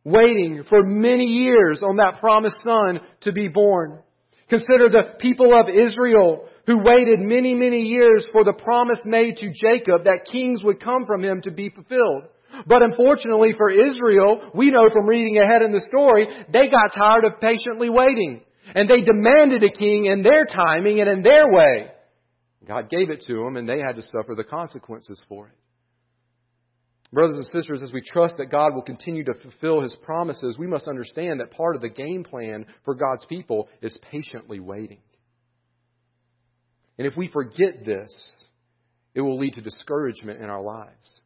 waiting 0.04 0.64
for 0.70 0.84
many 0.84 1.26
years 1.26 1.82
on 1.82 1.98
that 1.98 2.20
promised 2.20 2.58
son 2.64 3.00
to 3.22 3.32
be 3.32 3.48
born. 3.48 4.00
Consider 4.48 4.90
the 4.90 5.18
people 5.20 5.52
of 5.60 5.68
Israel 5.68 6.48
who 6.68 6.84
waited 6.84 7.20
many, 7.20 7.56
many 7.56 7.82
years 7.82 8.28
for 8.32 8.44
the 8.44 8.54
promise 8.54 9.00
made 9.06 9.38
to 9.38 9.52
Jacob 9.52 10.06
that 10.06 10.30
kings 10.32 10.64
would 10.64 10.80
come 10.80 11.08
from 11.08 11.24
him 11.24 11.42
to 11.42 11.52
be 11.52 11.70
fulfilled. 11.70 12.26
But 12.68 12.84
unfortunately 12.84 13.54
for 13.58 13.72
Israel, 13.72 14.52
we 14.54 14.70
know 14.70 14.88
from 14.94 15.08
reading 15.08 15.40
ahead 15.40 15.64
in 15.64 15.72
the 15.72 15.84
story, 15.90 16.28
they 16.54 16.68
got 16.70 16.94
tired 16.96 17.26
of 17.26 17.42
patiently 17.42 17.90
waiting. 17.90 18.42
And 18.76 18.88
they 18.88 19.02
demanded 19.02 19.64
a 19.64 19.76
king 19.76 20.06
in 20.06 20.22
their 20.22 20.46
timing 20.46 21.00
and 21.00 21.10
in 21.10 21.22
their 21.24 21.52
way. 21.52 21.88
God 22.68 22.88
gave 22.90 23.10
it 23.10 23.24
to 23.28 23.34
them 23.34 23.58
and 23.58 23.68
they 23.68 23.80
had 23.80 23.96
to 23.96 24.04
suffer 24.04 24.36
the 24.36 24.44
consequences 24.44 25.22
for 25.28 25.48
it. 25.48 25.54
Brothers 27.16 27.38
and 27.38 27.46
sisters, 27.46 27.82
as 27.82 27.94
we 27.94 28.02
trust 28.02 28.36
that 28.40 28.52
God 28.52 28.76
will 28.76 28.82
continue 28.82 29.24
to 29.24 29.36
fulfill 29.36 29.80
His 29.80 29.96
promises, 30.04 30.58
we 30.60 30.68
must 30.68 30.90
understand 30.90 31.40
that 31.40 31.52
part 31.52 31.78
of 31.78 31.82
the 31.82 31.88
game 31.88 32.26
plan 32.26 32.66
for 32.84 32.94
God's 32.94 33.26
people 33.28 33.70
is 33.82 33.98
patiently 34.12 34.60
waiting. 34.60 35.00
And 36.98 37.08
if 37.08 37.16
we 37.16 37.30
forget 37.30 37.86
this, 37.86 38.10
it 39.14 39.22
will 39.22 39.40
lead 39.40 39.54
to 39.54 39.62
discouragement 39.62 40.42
in 40.42 40.50
our 40.50 40.62
lives. 40.62 41.22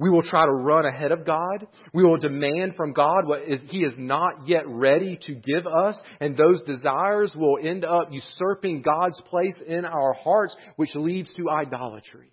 We 0.00 0.10
will 0.10 0.24
try 0.24 0.44
to 0.44 0.50
run 0.50 0.86
ahead 0.86 1.12
of 1.12 1.24
God. 1.24 1.68
We 1.94 2.02
will 2.02 2.18
demand 2.18 2.74
from 2.74 2.92
God 2.92 3.24
what 3.24 3.42
He 3.44 3.78
is 3.78 3.94
not 3.96 4.48
yet 4.48 4.66
ready 4.66 5.20
to 5.28 5.34
give 5.34 5.68
us, 5.68 5.96
and 6.20 6.36
those 6.36 6.64
desires 6.64 7.32
will 7.36 7.58
end 7.62 7.84
up 7.84 8.08
usurping 8.10 8.82
God's 8.82 9.20
place 9.26 9.54
in 9.68 9.84
our 9.84 10.14
hearts, 10.14 10.56
which 10.74 10.96
leads 10.96 11.32
to 11.34 11.48
idolatry. 11.48 12.32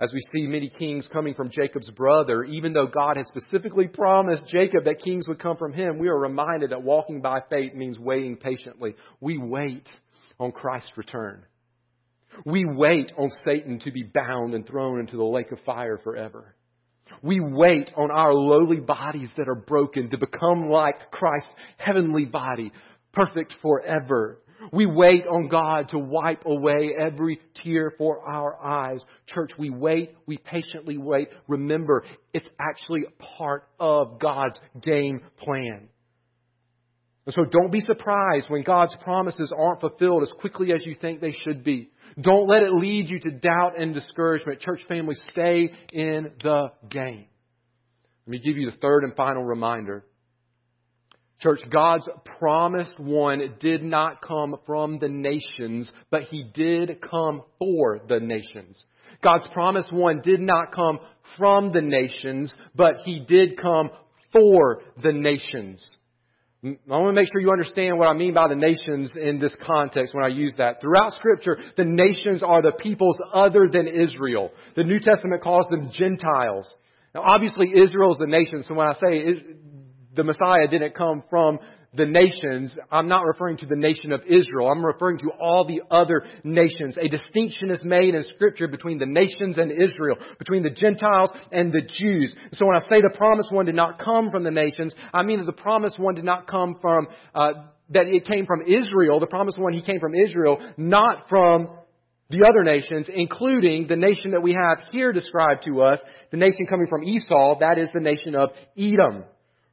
As 0.00 0.12
we 0.12 0.20
see 0.32 0.46
many 0.46 0.68
kings 0.68 1.06
coming 1.12 1.34
from 1.34 1.50
Jacob's 1.50 1.90
brother, 1.90 2.44
even 2.44 2.72
though 2.72 2.86
God 2.86 3.16
had 3.16 3.26
specifically 3.26 3.88
promised 3.88 4.46
Jacob 4.46 4.84
that 4.84 5.02
kings 5.02 5.26
would 5.26 5.40
come 5.40 5.56
from 5.56 5.72
him, 5.72 5.98
we 5.98 6.08
are 6.08 6.18
reminded 6.18 6.70
that 6.70 6.84
walking 6.84 7.20
by 7.20 7.40
faith 7.50 7.74
means 7.74 7.98
waiting 7.98 8.36
patiently. 8.36 8.94
We 9.20 9.38
wait 9.38 9.88
on 10.38 10.52
Christ's 10.52 10.92
return. 10.96 11.42
We 12.44 12.64
wait 12.64 13.12
on 13.18 13.30
Satan 13.44 13.80
to 13.80 13.90
be 13.90 14.04
bound 14.04 14.54
and 14.54 14.64
thrown 14.64 15.00
into 15.00 15.16
the 15.16 15.24
lake 15.24 15.50
of 15.50 15.58
fire 15.66 15.98
forever. 15.98 16.54
We 17.22 17.40
wait 17.40 17.90
on 17.96 18.12
our 18.12 18.32
lowly 18.32 18.80
bodies 18.80 19.30
that 19.36 19.48
are 19.48 19.54
broken 19.54 20.10
to 20.10 20.18
become 20.18 20.68
like 20.70 21.10
Christ's 21.10 21.48
heavenly 21.76 22.26
body, 22.26 22.70
perfect 23.12 23.56
forever. 23.62 24.42
We 24.72 24.86
wait 24.86 25.26
on 25.26 25.48
God 25.48 25.90
to 25.90 25.98
wipe 25.98 26.44
away 26.44 26.90
every 26.98 27.40
tear 27.62 27.92
for 27.96 28.26
our 28.28 28.62
eyes. 28.62 29.04
Church, 29.26 29.52
we 29.58 29.70
wait, 29.70 30.14
we 30.26 30.38
patiently 30.38 30.98
wait. 30.98 31.28
Remember, 31.46 32.04
it's 32.34 32.48
actually 32.60 33.04
part 33.38 33.68
of 33.78 34.18
God's 34.20 34.58
game 34.82 35.20
plan. 35.38 35.88
And 37.26 37.34
so 37.34 37.44
don't 37.44 37.70
be 37.70 37.80
surprised 37.80 38.48
when 38.48 38.62
God's 38.62 38.96
promises 39.02 39.52
aren't 39.54 39.80
fulfilled 39.80 40.22
as 40.22 40.32
quickly 40.40 40.72
as 40.72 40.86
you 40.86 40.96
think 40.98 41.20
they 41.20 41.34
should 41.44 41.62
be. 41.62 41.90
Don't 42.18 42.48
let 42.48 42.62
it 42.62 42.72
lead 42.72 43.10
you 43.10 43.20
to 43.20 43.30
doubt 43.30 43.78
and 43.78 43.92
discouragement. 43.92 44.60
Church 44.60 44.80
family, 44.88 45.14
stay 45.30 45.70
in 45.92 46.32
the 46.42 46.68
game. 46.88 47.26
Let 48.26 48.30
me 48.30 48.38
give 48.38 48.56
you 48.56 48.70
the 48.70 48.76
third 48.78 49.04
and 49.04 49.14
final 49.14 49.44
reminder. 49.44 50.04
Church, 51.40 51.60
God's 51.70 52.08
promised 52.38 52.98
one 52.98 53.54
did 53.60 53.82
not 53.82 54.20
come 54.20 54.56
from 54.66 54.98
the 54.98 55.08
nations, 55.08 55.90
but 56.10 56.24
he 56.24 56.44
did 56.52 57.00
come 57.00 57.42
for 57.58 58.00
the 58.08 58.18
nations. 58.18 58.84
God's 59.22 59.46
promised 59.52 59.92
one 59.92 60.20
did 60.20 60.40
not 60.40 60.72
come 60.72 60.98
from 61.36 61.72
the 61.72 61.80
nations, 61.80 62.52
but 62.74 62.96
he 63.04 63.20
did 63.20 63.56
come 63.56 63.90
for 64.32 64.82
the 65.02 65.12
nations. 65.12 65.84
I 66.64 66.68
want 66.88 67.10
to 67.10 67.20
make 67.20 67.28
sure 67.30 67.40
you 67.40 67.52
understand 67.52 67.98
what 67.98 68.08
I 68.08 68.14
mean 68.14 68.34
by 68.34 68.48
the 68.48 68.56
nations 68.56 69.12
in 69.14 69.38
this 69.38 69.52
context 69.64 70.12
when 70.12 70.24
I 70.24 70.28
use 70.28 70.54
that. 70.58 70.80
Throughout 70.80 71.12
Scripture, 71.12 71.56
the 71.76 71.84
nations 71.84 72.42
are 72.42 72.62
the 72.62 72.72
peoples 72.72 73.16
other 73.32 73.68
than 73.72 73.86
Israel. 73.86 74.50
The 74.74 74.82
New 74.82 74.98
Testament 74.98 75.40
calls 75.40 75.66
them 75.70 75.90
Gentiles. 75.92 76.68
Now, 77.14 77.22
obviously, 77.22 77.70
Israel 77.76 78.12
is 78.12 78.20
a 78.20 78.26
nation, 78.26 78.64
so 78.64 78.74
when 78.74 78.88
I 78.88 78.94
say 78.94 79.18
the 80.18 80.24
Messiah 80.24 80.66
didn't 80.68 80.94
come 80.94 81.22
from 81.30 81.60
the 81.94 82.04
nations, 82.04 82.76
I'm 82.92 83.08
not 83.08 83.24
referring 83.24 83.56
to 83.58 83.66
the 83.66 83.76
nation 83.76 84.12
of 84.12 84.20
Israel. 84.26 84.68
I'm 84.68 84.84
referring 84.84 85.18
to 85.20 85.30
all 85.40 85.64
the 85.64 85.80
other 85.90 86.22
nations. 86.44 86.98
A 87.00 87.08
distinction 87.08 87.70
is 87.70 87.82
made 87.82 88.14
in 88.14 88.22
Scripture 88.24 88.68
between 88.68 88.98
the 88.98 89.06
nations 89.06 89.56
and 89.56 89.72
Israel, 89.72 90.16
between 90.38 90.62
the 90.62 90.70
Gentiles 90.70 91.30
and 91.50 91.72
the 91.72 91.80
Jews. 91.80 92.34
So 92.54 92.66
when 92.66 92.76
I 92.76 92.80
say 92.80 93.00
the 93.00 93.14
promised 93.16 93.50
one 93.52 93.64
did 93.64 93.74
not 93.74 93.98
come 93.98 94.30
from 94.30 94.44
the 94.44 94.50
nations, 94.50 94.94
I 95.14 95.22
mean 95.22 95.38
that 95.38 95.46
the 95.46 95.62
promised 95.62 95.98
one 95.98 96.14
did 96.14 96.24
not 96.24 96.46
come 96.46 96.76
from, 96.80 97.06
uh, 97.34 97.52
that 97.90 98.06
it 98.06 98.26
came 98.26 98.44
from 98.44 98.62
Israel. 98.62 99.18
The 99.18 99.26
promised 99.26 99.58
one, 99.58 99.72
he 99.72 99.80
came 99.80 100.00
from 100.00 100.14
Israel, 100.14 100.58
not 100.76 101.28
from 101.30 101.68
the 102.28 102.46
other 102.46 102.64
nations, 102.64 103.06
including 103.12 103.86
the 103.86 103.96
nation 103.96 104.32
that 104.32 104.42
we 104.42 104.52
have 104.52 104.84
here 104.92 105.14
described 105.14 105.64
to 105.64 105.80
us, 105.80 105.98
the 106.30 106.36
nation 106.36 106.66
coming 106.68 106.86
from 106.86 107.02
Esau, 107.02 107.56
that 107.60 107.78
is 107.78 107.88
the 107.94 108.00
nation 108.00 108.34
of 108.34 108.50
Edom. 108.76 109.24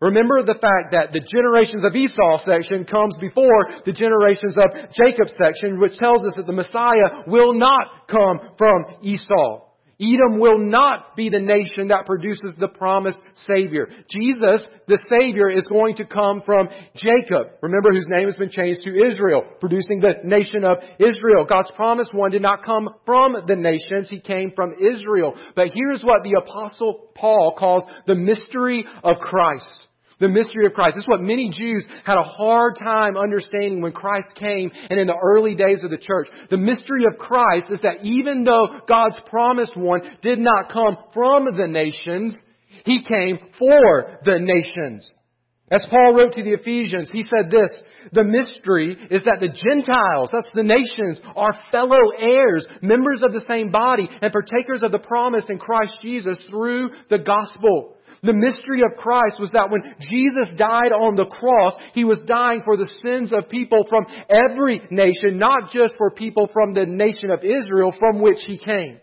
Remember 0.02 0.44
the 0.44 0.60
fact 0.60 0.92
that 0.92 1.14
the 1.14 1.22
generations 1.22 1.84
of 1.86 1.96
Esau 1.96 2.38
section 2.46 2.84
comes 2.84 3.16
before 3.20 3.82
the 3.86 3.94
generations 3.94 4.58
of 4.58 4.92
Jacob 4.92 5.30
section, 5.30 5.80
which 5.80 5.98
tells 5.98 6.22
us 6.24 6.34
that 6.36 6.46
the 6.46 6.52
Messiah 6.52 7.24
will 7.28 7.54
not 7.54 8.08
come 8.10 8.40
from 8.58 8.84
Esau. 9.02 9.65
Edom 10.00 10.40
will 10.40 10.58
not 10.58 11.16
be 11.16 11.30
the 11.30 11.40
nation 11.40 11.88
that 11.88 12.06
produces 12.06 12.54
the 12.60 12.68
promised 12.68 13.18
Savior. 13.48 13.88
Jesus, 14.10 14.64
the 14.88 15.00
Savior, 15.10 15.50
is 15.50 15.66
going 15.68 15.96
to 15.96 16.06
come 16.06 16.42
from 16.46 16.68
Jacob. 16.96 17.48
Remember 17.62 17.94
whose 17.94 18.08
name 18.10 18.28
has 18.28 18.36
been 18.36 18.50
changed 18.50 18.82
to 18.84 19.08
Israel, 19.08 19.44
producing 19.62 20.02
the 20.02 20.16
nation 20.24 20.66
of 20.66 20.78
Israel. 21.00 21.46
God's 21.48 21.72
promised 21.76 22.14
one 22.14 22.32
did 22.32 22.42
not 22.42 22.66
come 22.66 22.90
from 23.06 23.36
the 23.48 23.56
nations, 23.56 24.10
He 24.10 24.20
came 24.20 24.52
from 24.54 24.74
Israel. 24.74 25.34
But 25.56 25.68
here's 25.74 26.04
what 26.04 26.24
the 26.24 26.42
apostle 26.42 27.10
Paul 27.16 27.56
calls 27.58 27.84
the 28.06 28.16
mystery 28.16 28.86
of 29.04 29.18
Christ. 29.20 29.88
The 30.20 30.30
mystery 30.30 30.66
of 30.66 30.74
Christ. 30.74 30.96
This 30.96 31.04
is 31.04 31.10
what 31.10 31.22
many 31.22 31.50
Jews 31.50 31.86
had 32.06 32.18
a 32.18 32.24
hard 32.24 32.78
time 32.82 33.18
understanding 33.18 33.82
when 33.82 33.92
Christ 33.92 34.28
came 34.36 34.72
and 34.90 35.00
in 35.00 35.08
the 35.08 35.20
early 35.22 35.56
days 35.56 35.84
of 35.84 35.90
the 35.90 35.98
church. 35.98 36.28
The 36.50 36.58
mystery 36.58 37.06
of 37.06 37.18
Christ 37.18 37.68
is 37.70 37.82
that 37.82 38.04
even 38.04 38.44
though 38.44 38.68
God's 38.88 39.20
promised 39.26 39.76
one 39.76 40.02
did 40.22 40.40
not 40.40 40.72
come 40.72 40.98
from 41.14 41.46
the 41.58 41.68
nations, 41.68 42.40
He 42.86 43.04
came 43.04 43.40
for 43.60 44.20
the 44.24 44.40
nations. 44.40 45.10
As 45.72 45.84
Paul 45.90 46.14
wrote 46.14 46.34
to 46.34 46.44
the 46.44 46.54
Ephesians, 46.54 47.10
he 47.12 47.24
said 47.24 47.50
this, 47.50 47.72
the 48.12 48.24
mystery 48.24 48.96
is 49.10 49.24
that 49.26 49.40
the 49.40 49.48
Gentiles, 49.48 50.30
that's 50.32 50.48
the 50.54 50.62
nations, 50.62 51.20
are 51.36 51.58
fellow 51.72 52.12
heirs, 52.20 52.68
members 52.84 53.24
of 53.24 53.34
the 53.34 53.44
same 53.48 53.72
body, 53.72 54.08
and 54.22 54.32
partakers 54.32 54.84
of 54.84 54.92
the 54.92 55.00
promise 55.00 55.46
in 55.50 55.58
Christ 55.58 55.96
Jesus 56.04 56.38
through 56.52 56.92
the 57.10 57.18
gospel. 57.18 57.95
The 58.26 58.34
mystery 58.34 58.82
of 58.82 58.98
Christ 58.98 59.38
was 59.40 59.52
that 59.52 59.70
when 59.70 59.84
Jesus 60.00 60.48
died 60.58 60.92
on 60.92 61.16
the 61.16 61.26
cross, 61.26 61.74
He 61.94 62.04
was 62.04 62.20
dying 62.26 62.62
for 62.66 62.76
the 62.76 62.90
sins 63.04 63.32
of 63.32 63.50
people 63.50 63.86
from 63.88 64.06
every 64.30 64.82
nation, 64.90 65.38
not 65.38 65.72
just 65.72 65.96
for 65.98 66.10
people 66.10 66.50
from 66.52 66.74
the 66.74 66.86
nation 66.86 67.30
of 67.30 67.44
Israel 67.44 67.94
from 68.00 68.22
which 68.22 68.40
He 68.48 68.58
came. 68.58 69.00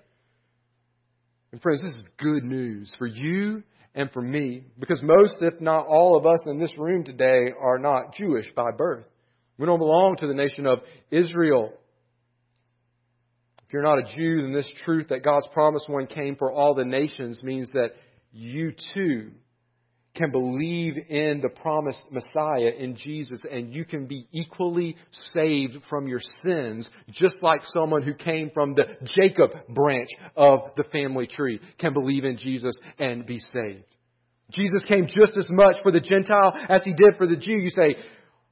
And 1.52 1.62
friends, 1.62 1.82
this 1.82 1.92
is 1.92 2.04
good 2.18 2.42
news 2.42 2.92
for 2.98 3.06
you 3.06 3.62
and 3.94 4.10
for 4.10 4.22
me, 4.22 4.64
because 4.78 5.02
most, 5.02 5.34
if 5.40 5.60
not 5.60 5.86
all 5.86 6.16
of 6.16 6.26
us 6.26 6.40
in 6.46 6.58
this 6.58 6.72
room 6.78 7.04
today 7.04 7.52
are 7.60 7.78
not 7.78 8.14
Jewish 8.14 8.46
by 8.56 8.70
birth. 8.76 9.04
We 9.58 9.66
don't 9.66 9.78
belong 9.78 10.16
to 10.16 10.26
the 10.26 10.34
nation 10.34 10.66
of 10.66 10.80
Israel. 11.10 11.72
If 13.66 13.72
you're 13.72 13.82
not 13.82 13.98
a 13.98 14.16
Jew, 14.16 14.42
then 14.42 14.52
this 14.52 14.70
truth 14.84 15.08
that 15.10 15.22
God's 15.22 15.46
promised 15.52 15.88
one 15.88 16.06
came 16.06 16.36
for 16.36 16.50
all 16.50 16.74
the 16.74 16.84
nations 16.84 17.42
means 17.42 17.68
that 17.74 17.90
you 18.32 18.72
too 18.94 19.32
can 20.14 20.30
believe 20.30 20.94
in 21.08 21.40
the 21.42 21.48
promised 21.48 22.02
Messiah 22.10 22.70
in 22.78 22.96
Jesus 22.96 23.40
and 23.50 23.74
you 23.74 23.84
can 23.84 24.06
be 24.06 24.26
equally 24.30 24.96
saved 25.32 25.74
from 25.88 26.06
your 26.06 26.20
sins 26.44 26.88
just 27.10 27.36
like 27.42 27.62
someone 27.72 28.02
who 28.02 28.12
came 28.12 28.50
from 28.52 28.74
the 28.74 28.84
Jacob 29.16 29.50
branch 29.70 30.10
of 30.36 30.60
the 30.76 30.84
family 30.84 31.26
tree 31.26 31.60
can 31.78 31.94
believe 31.94 32.24
in 32.24 32.36
Jesus 32.36 32.74
and 32.98 33.24
be 33.24 33.38
saved. 33.38 33.84
Jesus 34.50 34.82
came 34.86 35.06
just 35.06 35.38
as 35.38 35.46
much 35.48 35.76
for 35.82 35.90
the 35.90 36.00
Gentile 36.00 36.52
as 36.68 36.84
he 36.84 36.92
did 36.92 37.16
for 37.16 37.26
the 37.26 37.36
Jew. 37.36 37.52
You 37.52 37.70
say, 37.70 37.96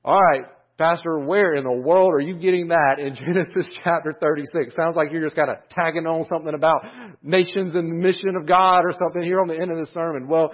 alright, 0.03 0.45
Pastor, 0.81 1.19
where 1.19 1.55
in 1.57 1.64
the 1.64 1.71
world 1.71 2.14
are 2.14 2.21
you 2.21 2.38
getting 2.38 2.69
that 2.69 2.97
in 2.99 3.14
Genesis 3.27 3.69
chapter 3.85 4.14
36? 4.19 4.75
Sounds 4.75 4.97
like 4.97 5.12
you're 5.12 5.23
just 5.23 5.37
kind 5.37 5.51
of 5.51 5.57
tagging 5.69 6.07
on 6.07 6.25
something 6.25 6.55
about 6.55 6.87
nations 7.23 7.75
and 7.75 7.90
the 7.90 7.95
mission 7.95 8.35
of 8.35 8.47
God 8.47 8.81
or 8.81 8.93
something 8.93 9.23
here 9.23 9.40
on 9.40 9.49
the 9.49 9.55
end 9.61 9.71
of 9.71 9.77
the 9.77 9.87
sermon. 9.93 10.27
Well, 10.27 10.53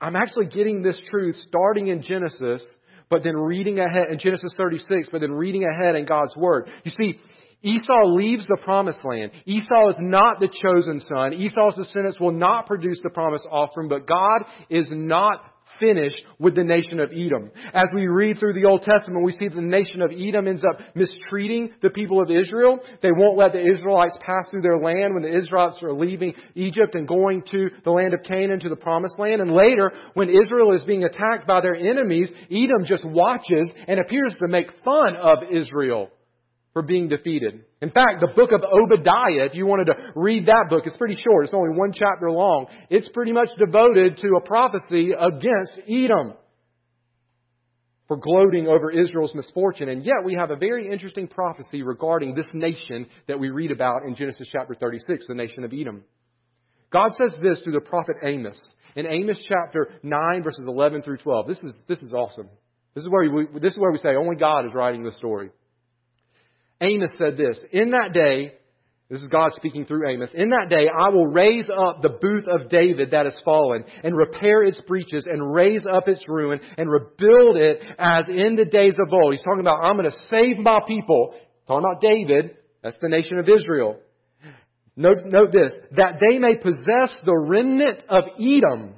I'm 0.00 0.16
actually 0.16 0.46
getting 0.46 0.82
this 0.82 0.98
truth 1.08 1.36
starting 1.46 1.86
in 1.86 2.02
Genesis, 2.02 2.66
but 3.08 3.22
then 3.22 3.36
reading 3.36 3.78
ahead 3.78 4.08
in 4.10 4.18
Genesis 4.18 4.52
36, 4.56 5.10
but 5.12 5.20
then 5.20 5.30
reading 5.30 5.62
ahead 5.64 5.94
in 5.94 6.04
God's 6.04 6.36
Word. 6.36 6.68
You 6.82 6.90
see, 6.90 7.20
Esau 7.62 8.06
leaves 8.08 8.44
the 8.46 8.58
promised 8.62 8.98
land. 9.04 9.30
Esau 9.46 9.88
is 9.88 9.96
not 10.00 10.40
the 10.40 10.48
chosen 10.48 11.00
son. 11.00 11.32
Esau's 11.32 11.76
descendants 11.76 12.18
will 12.18 12.32
not 12.32 12.66
produce 12.66 13.00
the 13.02 13.10
promised 13.10 13.46
offspring, 13.48 13.88
but 13.88 14.06
God 14.06 14.42
is 14.68 14.88
not 14.90 15.53
finished 15.78 16.24
with 16.38 16.54
the 16.54 16.64
nation 16.64 17.00
of 17.00 17.10
Edom. 17.12 17.50
As 17.72 17.86
we 17.94 18.06
read 18.06 18.38
through 18.38 18.54
the 18.54 18.64
Old 18.64 18.82
Testament, 18.82 19.24
we 19.24 19.32
see 19.32 19.48
the 19.48 19.60
nation 19.60 20.02
of 20.02 20.10
Edom 20.10 20.48
ends 20.48 20.64
up 20.64 20.80
mistreating 20.94 21.70
the 21.82 21.90
people 21.90 22.20
of 22.20 22.30
Israel. 22.30 22.78
They 23.02 23.12
won't 23.12 23.38
let 23.38 23.52
the 23.52 23.64
Israelites 23.64 24.18
pass 24.20 24.46
through 24.50 24.62
their 24.62 24.78
land 24.78 25.14
when 25.14 25.22
the 25.22 25.36
Israelites 25.36 25.78
are 25.82 25.92
leaving 25.92 26.34
Egypt 26.54 26.94
and 26.94 27.06
going 27.06 27.42
to 27.50 27.70
the 27.84 27.90
land 27.90 28.14
of 28.14 28.22
Canaan, 28.22 28.60
to 28.60 28.68
the 28.68 28.76
promised 28.76 29.18
land. 29.18 29.40
And 29.40 29.52
later, 29.52 29.92
when 30.14 30.28
Israel 30.28 30.72
is 30.74 30.84
being 30.84 31.04
attacked 31.04 31.46
by 31.46 31.60
their 31.60 31.74
enemies, 31.74 32.30
Edom 32.50 32.84
just 32.84 33.04
watches 33.04 33.70
and 33.86 34.00
appears 34.00 34.34
to 34.40 34.48
make 34.48 34.68
fun 34.84 35.16
of 35.16 35.38
Israel 35.52 36.10
for 36.74 36.82
being 36.82 37.08
defeated. 37.08 37.64
In 37.80 37.90
fact, 37.90 38.20
the 38.20 38.32
book 38.34 38.50
of 38.50 38.60
Obadiah, 38.62 39.46
if 39.46 39.54
you 39.54 39.64
wanted 39.64 39.86
to 39.86 39.94
read 40.16 40.46
that 40.46 40.66
book, 40.68 40.82
it's 40.84 40.96
pretty 40.96 41.14
short. 41.14 41.44
It's 41.44 41.54
only 41.54 41.78
one 41.78 41.92
chapter 41.94 42.30
long. 42.30 42.66
It's 42.90 43.08
pretty 43.10 43.32
much 43.32 43.48
devoted 43.56 44.18
to 44.18 44.36
a 44.36 44.46
prophecy 44.46 45.12
against 45.18 45.78
Edom 45.88 46.34
for 48.08 48.16
gloating 48.16 48.66
over 48.66 48.90
Israel's 48.90 49.34
misfortune. 49.36 49.88
And 49.88 50.04
yet 50.04 50.24
we 50.24 50.34
have 50.34 50.50
a 50.50 50.56
very 50.56 50.92
interesting 50.92 51.28
prophecy 51.28 51.82
regarding 51.82 52.34
this 52.34 52.48
nation 52.52 53.06
that 53.28 53.38
we 53.38 53.50
read 53.50 53.70
about 53.70 54.02
in 54.02 54.16
Genesis 54.16 54.48
chapter 54.50 54.74
36, 54.74 55.26
the 55.28 55.34
nation 55.34 55.62
of 55.62 55.72
Edom. 55.72 56.02
God 56.92 57.12
says 57.14 57.38
this 57.40 57.62
through 57.62 57.72
the 57.74 57.80
prophet 57.80 58.16
Amos. 58.24 58.60
In 58.96 59.06
Amos 59.06 59.40
chapter 59.48 59.90
9 60.02 60.42
verses 60.42 60.64
11 60.66 61.02
through 61.02 61.18
12. 61.18 61.46
This 61.46 61.58
is, 61.58 61.74
this 61.88 62.02
is 62.02 62.12
awesome. 62.12 62.48
This 62.94 63.04
is 63.04 63.10
where 63.10 63.30
we, 63.30 63.46
this 63.60 63.72
is 63.72 63.78
where 63.78 63.92
we 63.92 63.98
say 63.98 64.16
only 64.16 64.36
God 64.36 64.66
is 64.66 64.74
writing 64.74 65.04
this 65.04 65.16
story. 65.16 65.50
Amos 66.80 67.10
said 67.18 67.36
this, 67.36 67.58
In 67.72 67.90
that 67.90 68.12
day, 68.12 68.54
this 69.10 69.20
is 69.20 69.28
God 69.28 69.52
speaking 69.54 69.84
through 69.84 70.08
Amos. 70.08 70.30
In 70.34 70.50
that 70.50 70.70
day, 70.70 70.88
I 70.88 71.10
will 71.10 71.26
raise 71.26 71.68
up 71.68 72.00
the 72.00 72.08
booth 72.20 72.46
of 72.48 72.70
David 72.70 73.10
that 73.10 73.26
has 73.26 73.36
fallen, 73.44 73.84
and 74.02 74.16
repair 74.16 74.62
its 74.62 74.80
breaches, 74.82 75.26
and 75.30 75.52
raise 75.52 75.84
up 75.86 76.08
its 76.08 76.24
ruin, 76.26 76.60
and 76.78 76.90
rebuild 76.90 77.56
it 77.56 77.80
as 77.98 78.24
in 78.28 78.56
the 78.56 78.64
days 78.64 78.94
of 78.94 79.12
old. 79.12 79.34
He's 79.34 79.42
talking 79.42 79.60
about, 79.60 79.82
I'm 79.82 79.96
going 79.96 80.10
to 80.10 80.28
save 80.30 80.58
my 80.58 80.80
people. 80.86 81.34
Talking 81.68 81.86
about 81.88 82.00
David. 82.00 82.56
That's 82.82 82.96
the 83.00 83.08
nation 83.08 83.38
of 83.38 83.48
Israel. 83.48 83.98
Note, 84.96 85.18
note 85.24 85.52
this, 85.52 85.72
that 85.96 86.20
they 86.20 86.38
may 86.38 86.54
possess 86.56 87.12
the 87.24 87.36
remnant 87.36 88.04
of 88.08 88.24
Edom, 88.40 88.94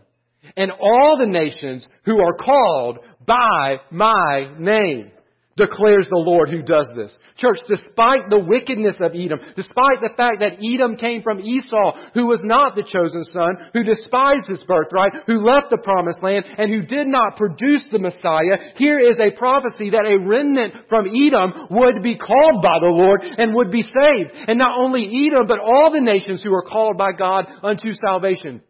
and 0.56 0.70
all 0.70 1.16
the 1.18 1.26
nations 1.26 1.86
who 2.04 2.20
are 2.20 2.36
called 2.36 2.98
by 3.26 3.76
my 3.90 4.54
name 4.58 5.10
declares 5.56 6.06
the 6.08 6.16
Lord 6.16 6.50
who 6.50 6.62
does 6.62 6.88
this. 6.94 7.16
Church, 7.38 7.58
despite 7.66 8.28
the 8.28 8.38
wickedness 8.38 8.96
of 9.00 9.12
Edom, 9.16 9.40
despite 9.56 10.00
the 10.00 10.12
fact 10.16 10.40
that 10.40 10.60
Edom 10.60 10.96
came 10.96 11.22
from 11.22 11.40
Esau, 11.40 12.12
who 12.14 12.26
was 12.26 12.40
not 12.44 12.76
the 12.76 12.84
chosen 12.84 13.24
son, 13.24 13.72
who 13.72 13.82
despised 13.82 14.46
his 14.46 14.62
birthright, 14.64 15.24
who 15.26 15.40
left 15.40 15.70
the 15.70 15.80
promised 15.82 16.22
land, 16.22 16.44
and 16.58 16.70
who 16.70 16.82
did 16.82 17.06
not 17.06 17.36
produce 17.36 17.84
the 17.90 17.98
Messiah, 17.98 18.76
here 18.76 19.00
is 19.00 19.16
a 19.18 19.36
prophecy 19.36 19.90
that 19.90 20.04
a 20.04 20.20
remnant 20.20 20.88
from 20.88 21.08
Edom 21.08 21.68
would 21.70 22.02
be 22.02 22.16
called 22.16 22.62
by 22.62 22.78
the 22.80 22.92
Lord 22.92 23.22
and 23.22 23.54
would 23.54 23.70
be 23.70 23.82
saved. 23.82 24.30
And 24.48 24.58
not 24.58 24.78
only 24.78 25.08
Edom, 25.08 25.46
but 25.48 25.58
all 25.58 25.90
the 25.90 26.00
nations 26.00 26.42
who 26.42 26.52
are 26.52 26.62
called 26.62 26.98
by 26.98 27.12
God 27.12 27.46
unto 27.62 27.92
salvation. 27.94 28.60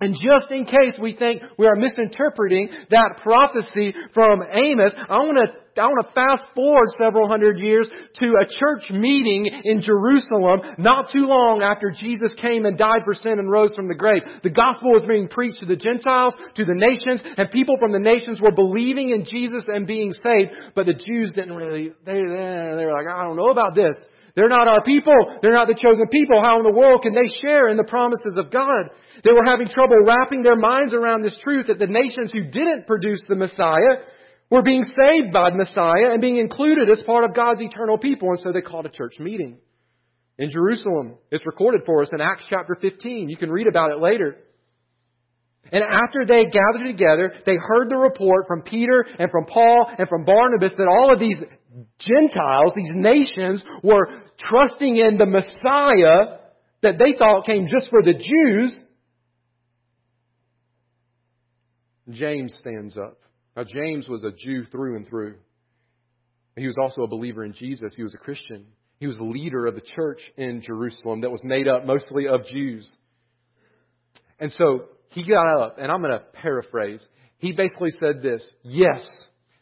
And 0.00 0.14
just 0.14 0.50
in 0.50 0.64
case 0.64 0.96
we 1.00 1.14
think 1.14 1.42
we 1.56 1.66
are 1.66 1.76
misinterpreting 1.76 2.68
that 2.90 3.20
prophecy 3.22 3.94
from 4.12 4.42
Amos, 4.42 4.92
I 4.96 5.18
want 5.18 5.38
to 5.38 5.64
I 5.80 5.86
want 5.86 6.06
to 6.06 6.12
fast 6.12 6.46
forward 6.54 6.86
several 6.98 7.28
hundred 7.28 7.58
years 7.58 7.88
to 7.88 8.26
a 8.26 8.46
church 8.46 8.90
meeting 8.92 9.46
in 9.64 9.82
Jerusalem 9.82 10.60
not 10.78 11.10
too 11.10 11.26
long 11.26 11.62
after 11.62 11.90
Jesus 11.90 12.34
came 12.40 12.64
and 12.64 12.78
died 12.78 13.02
for 13.04 13.14
sin 13.14 13.40
and 13.40 13.50
rose 13.50 13.70
from 13.74 13.88
the 13.88 13.94
grave. 13.94 14.22
The 14.44 14.50
gospel 14.50 14.92
was 14.92 15.04
being 15.04 15.26
preached 15.26 15.60
to 15.60 15.66
the 15.66 15.74
Gentiles, 15.76 16.34
to 16.54 16.64
the 16.64 16.74
nations, 16.74 17.22
and 17.36 17.50
people 17.50 17.76
from 17.80 17.90
the 17.90 17.98
nations 17.98 18.40
were 18.40 18.52
believing 18.52 19.10
in 19.10 19.24
Jesus 19.24 19.64
and 19.66 19.86
being 19.86 20.12
saved, 20.12 20.52
but 20.76 20.86
the 20.86 20.94
Jews 20.94 21.32
didn't 21.34 21.54
really, 21.54 21.92
they, 22.06 22.12
they 22.22 22.86
were 22.86 22.94
like, 22.94 23.12
I 23.12 23.24
don't 23.24 23.36
know 23.36 23.50
about 23.50 23.74
this. 23.74 23.96
They're 24.34 24.48
not 24.48 24.66
our 24.66 24.82
people. 24.82 25.14
They're 25.42 25.54
not 25.54 25.68
the 25.68 25.78
chosen 25.80 26.08
people. 26.08 26.42
How 26.42 26.58
in 26.58 26.64
the 26.64 26.72
world 26.72 27.02
can 27.02 27.14
they 27.14 27.30
share 27.40 27.68
in 27.68 27.76
the 27.76 27.84
promises 27.84 28.34
of 28.36 28.50
God? 28.50 28.90
They 29.22 29.32
were 29.32 29.44
having 29.44 29.68
trouble 29.68 30.02
wrapping 30.04 30.42
their 30.42 30.56
minds 30.56 30.92
around 30.92 31.22
this 31.22 31.36
truth 31.42 31.68
that 31.68 31.78
the 31.78 31.86
nations 31.86 32.32
who 32.32 32.50
didn't 32.50 32.86
produce 32.86 33.22
the 33.28 33.36
Messiah 33.36 34.02
were 34.50 34.62
being 34.62 34.82
saved 34.82 35.32
by 35.32 35.50
the 35.50 35.56
Messiah 35.56 36.10
and 36.12 36.20
being 36.20 36.38
included 36.38 36.90
as 36.90 37.02
part 37.02 37.24
of 37.24 37.34
God's 37.34 37.62
eternal 37.62 37.96
people. 37.96 38.28
And 38.30 38.40
so 38.40 38.50
they 38.52 38.60
called 38.60 38.86
a 38.86 38.90
church 38.90 39.14
meeting 39.20 39.58
in 40.36 40.50
Jerusalem. 40.50 41.14
It's 41.30 41.46
recorded 41.46 41.82
for 41.86 42.02
us 42.02 42.10
in 42.12 42.20
Acts 42.20 42.46
chapter 42.50 42.76
15. 42.80 43.28
You 43.28 43.36
can 43.36 43.50
read 43.50 43.68
about 43.68 43.92
it 43.92 44.00
later. 44.00 44.36
And 45.72 45.82
after 45.82 46.26
they 46.26 46.44
gathered 46.44 46.86
together, 46.86 47.32
they 47.46 47.56
heard 47.56 47.88
the 47.88 47.96
report 47.96 48.46
from 48.46 48.62
Peter 48.62 49.06
and 49.18 49.30
from 49.30 49.46
Paul 49.46 49.90
and 49.96 50.08
from 50.08 50.24
Barnabas 50.24 50.72
that 50.76 50.86
all 50.86 51.12
of 51.12 51.18
these 51.18 51.38
Gentiles, 51.98 52.72
these 52.76 52.92
nations, 52.94 53.64
were 53.82 54.06
trusting 54.38 54.96
in 54.96 55.18
the 55.18 55.26
Messiah 55.26 56.38
that 56.82 56.98
they 56.98 57.14
thought 57.18 57.46
came 57.46 57.66
just 57.66 57.90
for 57.90 58.02
the 58.02 58.12
Jews. 58.12 58.80
James 62.10 62.54
stands 62.58 62.96
up. 62.96 63.18
Now, 63.56 63.64
James 63.64 64.08
was 64.08 64.22
a 64.24 64.30
Jew 64.30 64.64
through 64.64 64.96
and 64.96 65.08
through. 65.08 65.36
He 66.56 66.66
was 66.66 66.76
also 66.80 67.02
a 67.02 67.08
believer 67.08 67.44
in 67.44 67.52
Jesus. 67.52 67.94
He 67.96 68.02
was 68.02 68.14
a 68.14 68.18
Christian. 68.18 68.66
He 69.00 69.06
was 69.06 69.16
the 69.16 69.24
leader 69.24 69.66
of 69.66 69.74
the 69.74 69.82
church 69.96 70.20
in 70.36 70.62
Jerusalem 70.62 71.22
that 71.22 71.30
was 71.30 71.42
made 71.42 71.66
up 71.66 71.84
mostly 71.84 72.28
of 72.28 72.46
Jews. 72.46 72.90
And 74.38 74.52
so 74.52 74.86
he 75.08 75.26
got 75.26 75.60
up, 75.60 75.78
and 75.78 75.90
I'm 75.90 76.00
going 76.00 76.12
to 76.12 76.24
paraphrase. 76.32 77.06
He 77.38 77.52
basically 77.52 77.90
said 78.00 78.22
this 78.22 78.44
Yes, 78.62 79.04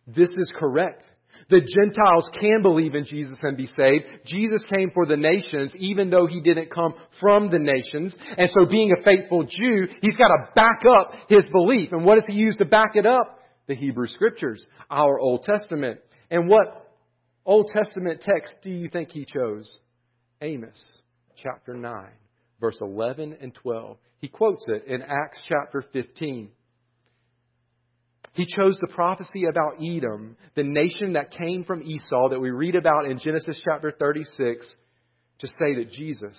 this 0.06 0.28
is 0.28 0.50
correct. 0.58 1.04
The 1.48 1.60
Gentiles 1.60 2.30
can 2.40 2.62
believe 2.62 2.94
in 2.94 3.04
Jesus 3.04 3.38
and 3.42 3.56
be 3.56 3.66
saved. 3.66 4.04
Jesus 4.26 4.62
came 4.72 4.90
for 4.92 5.06
the 5.06 5.16
nations, 5.16 5.72
even 5.76 6.10
though 6.10 6.26
he 6.26 6.40
didn't 6.40 6.70
come 6.72 6.94
from 7.20 7.50
the 7.50 7.58
nations. 7.58 8.16
And 8.36 8.50
so 8.56 8.66
being 8.66 8.92
a 8.92 9.02
faithful 9.02 9.44
Jew, 9.44 9.88
he's 10.00 10.16
got 10.16 10.28
to 10.28 10.48
back 10.54 10.82
up 10.98 11.14
his 11.28 11.44
belief. 11.52 11.90
And 11.92 12.04
what 12.04 12.16
does 12.16 12.26
he 12.26 12.34
use 12.34 12.56
to 12.56 12.64
back 12.64 12.92
it 12.94 13.06
up? 13.06 13.40
The 13.66 13.74
Hebrew 13.74 14.06
Scriptures, 14.06 14.66
our 14.90 15.18
Old 15.18 15.42
Testament. 15.42 16.00
And 16.30 16.48
what 16.48 16.90
Old 17.44 17.70
Testament 17.72 18.20
text 18.20 18.54
do 18.62 18.70
you 18.70 18.88
think 18.88 19.10
he 19.10 19.24
chose? 19.24 19.78
Amos 20.40 21.00
chapter 21.36 21.74
9, 21.74 22.06
verse 22.60 22.78
11 22.80 23.36
and 23.40 23.54
12. 23.54 23.96
He 24.18 24.28
quotes 24.28 24.64
it 24.68 24.84
in 24.86 25.02
Acts 25.02 25.40
chapter 25.48 25.82
15. 25.92 26.50
He 28.32 28.46
chose 28.46 28.78
the 28.80 28.88
prophecy 28.88 29.44
about 29.44 29.82
Edom, 29.82 30.36
the 30.54 30.62
nation 30.62 31.14
that 31.14 31.32
came 31.32 31.64
from 31.64 31.82
Esau 31.82 32.30
that 32.30 32.40
we 32.40 32.50
read 32.50 32.76
about 32.76 33.04
in 33.04 33.18
Genesis 33.18 33.60
chapter 33.62 33.92
36, 33.98 34.74
to 35.40 35.46
say 35.46 35.74
that 35.76 35.90
Jesus 35.90 36.38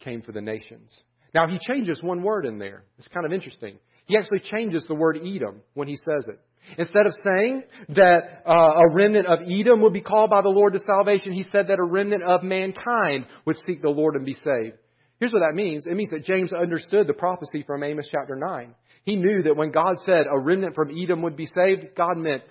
came 0.00 0.20
for 0.22 0.32
the 0.32 0.40
nations. 0.40 0.90
Now, 1.34 1.46
he 1.46 1.58
changes 1.58 2.02
one 2.02 2.22
word 2.22 2.44
in 2.44 2.58
there. 2.58 2.84
It's 2.98 3.08
kind 3.08 3.24
of 3.24 3.32
interesting. 3.32 3.78
He 4.04 4.18
actually 4.18 4.40
changes 4.40 4.84
the 4.86 4.94
word 4.94 5.16
Edom 5.16 5.62
when 5.74 5.88
he 5.88 5.96
says 5.96 6.26
it. 6.28 6.38
Instead 6.76 7.06
of 7.06 7.14
saying 7.24 7.62
that 7.90 8.42
uh, 8.46 8.52
a 8.52 8.92
remnant 8.92 9.26
of 9.26 9.40
Edom 9.40 9.80
would 9.82 9.92
be 9.92 10.00
called 10.00 10.30
by 10.30 10.42
the 10.42 10.48
Lord 10.48 10.74
to 10.74 10.78
salvation, 10.80 11.32
he 11.32 11.44
said 11.44 11.68
that 11.68 11.78
a 11.78 11.84
remnant 11.84 12.22
of 12.22 12.42
mankind 12.42 13.26
would 13.46 13.56
seek 13.66 13.80
the 13.80 13.88
Lord 13.88 14.16
and 14.16 14.24
be 14.24 14.34
saved. 14.34 14.76
Here's 15.18 15.32
what 15.32 15.40
that 15.40 15.54
means. 15.54 15.86
It 15.86 15.94
means 15.94 16.10
that 16.10 16.24
James 16.24 16.52
understood 16.52 17.06
the 17.06 17.14
prophecy 17.14 17.62
from 17.66 17.82
Amos 17.82 18.08
chapter 18.10 18.36
9. 18.36 18.74
He 19.04 19.16
knew 19.16 19.42
that 19.44 19.56
when 19.56 19.72
God 19.72 19.96
said 20.04 20.26
a 20.30 20.38
remnant 20.38 20.74
from 20.74 20.90
Edom 20.90 21.22
would 21.22 21.36
be 21.36 21.46
saved, 21.46 21.94
God 21.96 22.16
meant 22.16 22.42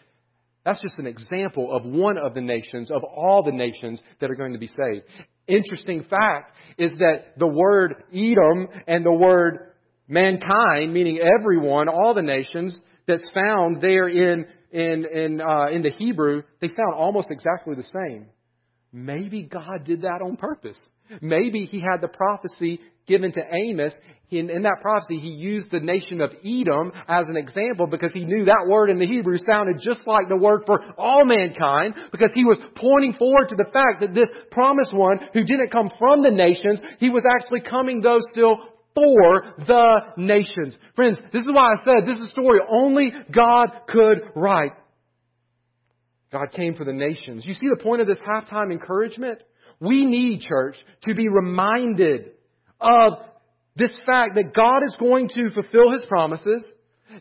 that's 0.63 0.81
just 0.81 0.99
an 0.99 1.07
example 1.07 1.75
of 1.75 1.85
one 1.85 2.17
of 2.17 2.33
the 2.33 2.41
nations, 2.41 2.91
of 2.91 3.03
all 3.03 3.41
the 3.43 3.51
nations 3.51 4.01
that 4.19 4.29
are 4.29 4.35
going 4.35 4.53
to 4.53 4.59
be 4.59 4.67
saved. 4.67 5.05
Interesting 5.47 6.03
fact 6.03 6.51
is 6.77 6.91
that 6.99 7.37
the 7.37 7.47
word 7.47 7.95
Edom 8.13 8.67
and 8.87 9.03
the 9.03 9.11
word 9.11 9.71
mankind, 10.07 10.93
meaning 10.93 11.19
everyone, 11.19 11.89
all 11.89 12.13
the 12.13 12.21
nations, 12.21 12.79
that's 13.07 13.29
found 13.33 13.81
there 13.81 14.07
in, 14.07 14.45
in, 14.71 15.05
in, 15.05 15.41
uh, 15.41 15.67
in 15.71 15.81
the 15.81 15.89
Hebrew, 15.97 16.43
they 16.59 16.67
sound 16.67 16.93
almost 16.95 17.29
exactly 17.31 17.73
the 17.75 17.83
same. 17.83 18.27
Maybe 18.93 19.43
God 19.43 19.85
did 19.85 20.01
that 20.01 20.21
on 20.23 20.35
purpose. 20.35 20.77
Maybe 21.21 21.65
he 21.65 21.81
had 21.81 22.01
the 22.01 22.07
prophecy 22.07 22.79
given 23.07 23.31
to 23.33 23.41
Amos. 23.51 23.93
In, 24.29 24.49
in, 24.49 24.61
that 24.61 24.77
prophecy, 24.81 25.19
he 25.19 25.27
used 25.27 25.71
the 25.71 25.81
nation 25.81 26.21
of 26.21 26.31
Edom 26.45 26.93
as 27.07 27.27
an 27.27 27.35
example 27.35 27.85
because 27.85 28.13
he 28.13 28.23
knew 28.23 28.45
that 28.45 28.65
word 28.67 28.89
in 28.89 28.97
the 28.97 29.05
Hebrew 29.05 29.37
sounded 29.37 29.81
just 29.83 30.07
like 30.07 30.29
the 30.29 30.37
word 30.37 30.61
for 30.65 30.79
all 30.97 31.25
mankind 31.25 31.95
because 32.13 32.31
he 32.33 32.45
was 32.45 32.57
pointing 32.75 33.13
forward 33.13 33.49
to 33.49 33.55
the 33.55 33.69
fact 33.73 33.99
that 33.99 34.13
this 34.13 34.29
promised 34.51 34.93
one 34.93 35.19
who 35.33 35.43
didn't 35.43 35.71
come 35.71 35.91
from 35.99 36.23
the 36.23 36.31
nations, 36.31 36.79
he 36.99 37.09
was 37.09 37.23
actually 37.29 37.61
coming 37.61 37.99
though 37.99 38.19
still 38.31 38.57
for 38.95 39.53
the 39.57 39.99
nations. 40.17 40.75
Friends, 40.95 41.19
this 41.33 41.41
is 41.41 41.51
why 41.51 41.73
I 41.73 41.83
said 41.83 42.05
this 42.05 42.17
is 42.17 42.27
a 42.27 42.31
story 42.31 42.59
only 42.69 43.11
God 43.33 43.67
could 43.87 44.31
write. 44.35 44.73
God 46.31 46.51
came 46.53 46.75
for 46.75 46.85
the 46.85 46.93
nations. 46.93 47.45
You 47.45 47.53
see 47.53 47.67
the 47.69 47.83
point 47.83 48.01
of 48.01 48.07
this 48.07 48.19
halftime 48.19 48.71
encouragement? 48.71 49.43
We 49.81 50.05
need, 50.05 50.41
church, 50.41 50.75
to 51.03 51.15
be 51.15 51.27
reminded 51.27 52.31
of 52.79 53.13
this 53.75 53.91
fact 54.05 54.35
that 54.35 54.53
God 54.53 54.83
is 54.85 54.95
going 54.99 55.27
to 55.29 55.49
fulfill 55.49 55.91
His 55.91 56.03
promises, 56.07 56.63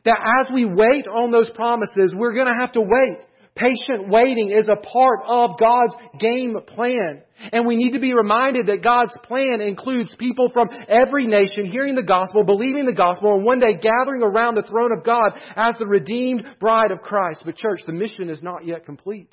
that 0.05 0.19
as 0.41 0.53
we 0.53 0.67
wait 0.67 1.09
on 1.09 1.33
those 1.33 1.51
promises, 1.51 2.15
we're 2.15 2.35
going 2.35 2.49
to 2.49 2.61
have 2.61 2.73
to 2.73 2.83
wait. 2.83 3.19
Patient 3.57 4.09
waiting 4.09 4.53
is 4.57 4.69
a 4.69 4.77
part 4.77 5.21
of 5.27 5.59
God's 5.59 5.95
game 6.21 6.57
plan. 6.67 7.23
And 7.53 7.67
we 7.67 7.77
need 7.77 7.93
to 7.93 7.99
be 7.99 8.15
reminded 8.15 8.67
that 8.67 8.83
God's 8.83 9.13
plan 9.25 9.61
includes 9.61 10.15
people 10.17 10.51
from 10.53 10.69
every 10.89 11.27
nation 11.27 11.67
hearing 11.67 11.95
the 11.95 12.03
gospel, 12.03 12.45
believing 12.45 12.87
the 12.87 12.93
gospel, 12.93 13.35
and 13.35 13.45
one 13.45 13.59
day 13.59 13.75
gathering 13.75 14.23
around 14.23 14.55
the 14.55 14.63
throne 14.63 14.93
of 14.97 15.05
God 15.05 15.33
as 15.57 15.75
the 15.79 15.87
redeemed 15.87 16.45
bride 16.61 16.91
of 16.91 17.01
Christ. 17.01 17.43
But 17.45 17.57
church, 17.57 17.81
the 17.87 17.93
mission 17.93 18.31
is 18.31 18.43
not 18.43 18.67
yet 18.67 18.85
complete. 18.87 19.31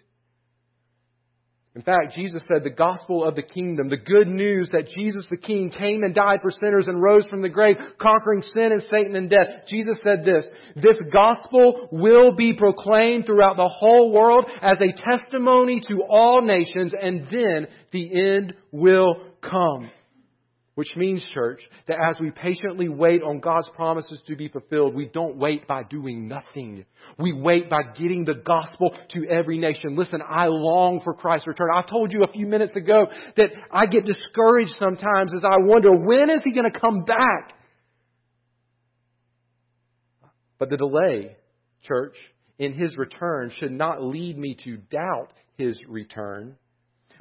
In 1.78 1.84
fact, 1.84 2.16
Jesus 2.16 2.42
said 2.48 2.64
the 2.64 2.72
gospel 2.72 3.24
of 3.24 3.36
the 3.36 3.44
kingdom, 3.44 3.88
the 3.88 3.98
good 3.98 4.28
news 4.28 4.68
that 4.72 4.88
Jesus 4.88 5.28
the 5.30 5.38
King 5.38 5.70
came 5.70 6.02
and 6.02 6.12
died 6.12 6.40
for 6.42 6.50
sinners 6.50 6.88
and 6.88 7.00
rose 7.00 7.28
from 7.28 7.44
the 7.44 7.50
grave, 7.50 7.76
conquering 8.02 8.42
sin 8.42 8.72
and 8.72 8.82
Satan 8.90 9.16
and 9.16 9.30
death. 9.30 9.68
Jesus 9.70 10.00
said 10.04 10.26
this, 10.26 10.48
this 10.76 10.96
gospel 11.14 11.88
will 11.92 12.32
be 12.32 12.54
proclaimed 12.54 13.28
throughout 13.28 13.58
the 13.58 13.72
whole 13.72 14.12
world 14.12 14.46
as 14.60 14.80
a 14.82 14.92
testimony 14.92 15.80
to 15.88 16.02
all 16.10 16.42
nations 16.42 16.94
and 17.00 17.28
then 17.30 17.68
the 17.92 18.28
end 18.28 18.56
will 18.72 19.18
come. 19.40 19.92
Which 20.78 20.96
means, 20.96 21.26
church, 21.34 21.60
that 21.88 21.98
as 22.00 22.18
we 22.20 22.30
patiently 22.30 22.88
wait 22.88 23.24
on 23.24 23.40
God's 23.40 23.68
promises 23.76 24.22
to 24.28 24.36
be 24.36 24.48
fulfilled, 24.48 24.94
we 24.94 25.08
don't 25.08 25.36
wait 25.36 25.68
by 25.68 25.82
doing 25.82 26.28
nothing. 26.28 26.86
We 27.18 27.34
wait 27.34 27.68
by 27.68 27.82
getting 27.98 28.26
the 28.26 28.36
gospel 28.36 28.96
to 29.14 29.28
every 29.28 29.58
nation. 29.58 29.96
Listen, 29.96 30.20
I 30.22 30.46
long 30.46 31.02
for 31.04 31.16
Christ's 31.16 31.48
return. 31.48 31.70
I 31.74 31.82
told 31.82 32.14
you 32.14 32.24
a 32.24 32.32
few 32.32 32.46
minutes 32.46 32.76
ago 32.76 33.08
that 33.38 33.50
I 33.72 33.88
get 33.88 34.06
discouraged 34.06 34.76
sometimes 34.78 35.34
as 35.36 35.44
I 35.44 35.58
wonder, 35.62 35.96
when 35.96 36.30
is 36.30 36.44
He 36.44 36.54
going 36.54 36.72
to 36.72 36.80
come 36.80 37.06
back? 37.06 37.54
But 40.60 40.70
the 40.70 40.78
delay, 40.78 41.38
church, 41.86 42.18
in 42.60 42.74
His 42.74 42.96
return 42.98 43.52
should 43.58 43.72
not 43.72 44.04
lead 44.04 44.38
me 44.38 44.56
to 44.66 44.78
doubt 44.78 45.34
His 45.58 45.82
return 45.88 46.56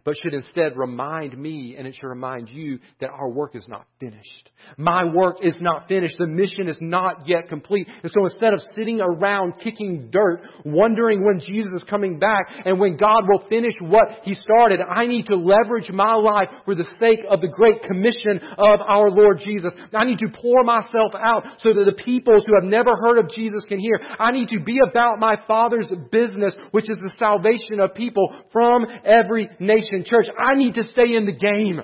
but 0.06 0.16
should 0.16 0.34
instead 0.34 0.76
remind 0.76 1.36
me 1.36 1.74
and 1.76 1.84
it 1.84 1.96
should 1.96 2.06
remind 2.06 2.48
you 2.48 2.78
that 3.00 3.10
our 3.10 3.28
work 3.28 3.56
is 3.56 3.66
not 3.68 3.86
finished. 3.98 4.50
My 4.78 5.04
work 5.04 5.38
is 5.42 5.58
not 5.60 5.88
finished. 5.88 6.14
The 6.16 6.28
mission 6.28 6.68
is 6.68 6.78
not 6.80 7.28
yet 7.28 7.48
complete. 7.48 7.88
And 8.02 8.12
so 8.12 8.24
instead 8.24 8.52
of 8.54 8.60
sitting 8.76 9.00
around 9.00 9.54
kicking 9.62 10.10
dirt, 10.12 10.42
wondering 10.64 11.24
when 11.24 11.40
Jesus 11.40 11.72
is 11.72 11.84
coming 11.90 12.20
back 12.20 12.46
and 12.64 12.78
when 12.78 12.96
God 12.96 13.24
will 13.28 13.48
finish 13.48 13.74
what 13.80 14.04
He 14.22 14.34
started, 14.34 14.78
I 14.80 15.08
need 15.08 15.26
to 15.26 15.34
leverage 15.34 15.90
my 15.90 16.14
life 16.14 16.50
for 16.64 16.76
the 16.76 16.86
sake 16.98 17.20
of 17.28 17.40
the 17.40 17.48
great 17.48 17.82
commission 17.82 18.40
of 18.58 18.80
our 18.86 19.10
Lord 19.10 19.40
Jesus. 19.44 19.72
I 19.92 20.04
need 20.04 20.18
to 20.18 20.28
pour 20.32 20.62
myself 20.62 21.12
out 21.18 21.44
so 21.58 21.74
that 21.74 21.84
the 21.84 22.00
peoples 22.04 22.44
who 22.46 22.54
have 22.54 22.70
never 22.70 22.94
heard 22.94 23.18
of 23.18 23.30
Jesus 23.30 23.64
can 23.66 23.80
hear. 23.80 24.00
I 24.20 24.30
need 24.30 24.50
to 24.50 24.60
be 24.60 24.78
about 24.88 25.18
my 25.18 25.36
Father's 25.48 25.92
business, 26.12 26.54
which 26.70 26.88
is 26.88 26.96
the 26.98 27.14
salvation 27.18 27.80
of 27.80 27.94
people 27.94 28.36
from 28.52 28.86
every 29.04 29.50
nation 29.58 29.95
church, 30.04 30.26
I 30.38 30.54
need 30.54 30.74
to 30.74 30.84
stay 30.88 31.14
in 31.14 31.24
the 31.24 31.32
game. 31.32 31.80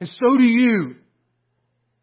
And 0.00 0.08
so 0.08 0.36
do 0.36 0.44
you. 0.44 0.96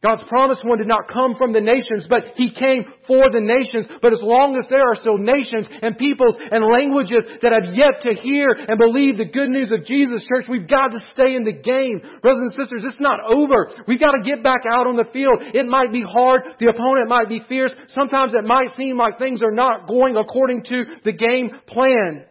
God's 0.06 0.30
promised 0.30 0.63
one 0.63 0.78
did 0.78 0.88
not 0.88 1.10
come 1.10 1.34
from 1.34 1.54
the 1.54 1.60
nations, 1.60 2.06
but 2.08 2.38
He 2.38 2.54
came 2.54 2.86
for 3.08 3.32
the 3.34 3.41
nations. 3.41 3.88
But 4.00 4.13
as 4.13 4.21
long 4.21 4.56
as 4.56 4.69
there 4.69 4.86
are 4.86 4.93
still 4.93 5.17
nations 5.17 5.67
and 5.82 5.97
peoples 5.97 6.38
and 6.38 6.63
languages 6.69 7.26
that 7.41 7.52
have 7.52 7.73
yet 7.73 8.06
to 8.06 8.13
hear 8.13 8.45
and 8.54 8.78
believe 8.78 9.17
the 9.17 9.26
good 9.26 9.50
news 9.50 9.71
of 9.73 9.86
Jesus, 9.86 10.23
church, 10.30 10.45
we've 10.47 10.69
got 10.69 10.93
to 10.93 11.02
stay 11.13 11.34
in 11.34 11.45
the 11.45 11.52
game. 11.52 12.00
Brothers 12.21 12.54
and 12.54 12.62
sisters, 12.62 12.86
it's 12.86 13.02
not 13.02 13.26
over. 13.26 13.73
We've 13.88 14.00
got 14.00 14.13
to 14.13 14.21
get 14.21 14.43
back 14.43 14.69
out 14.69 14.86
on 14.86 14.97
the 14.97 15.10
field. 15.12 15.41
It 15.58 15.65
might 15.65 15.91
be 15.91 16.06
hard. 16.06 16.43
The 16.60 16.69
opponent 16.69 17.10
might 17.10 17.28
be 17.28 17.41
fierce. 17.50 17.73
Sometimes 17.97 18.36
it 18.36 18.45
might 18.45 18.78
seem 18.78 18.97
like 18.97 19.17
things 19.17 19.41
are 19.41 19.52
not 19.52 19.88
going 19.88 20.15
according 20.15 20.63
to 20.69 20.86
the 21.06 21.12
game 21.12 21.50
plan. 21.65 22.30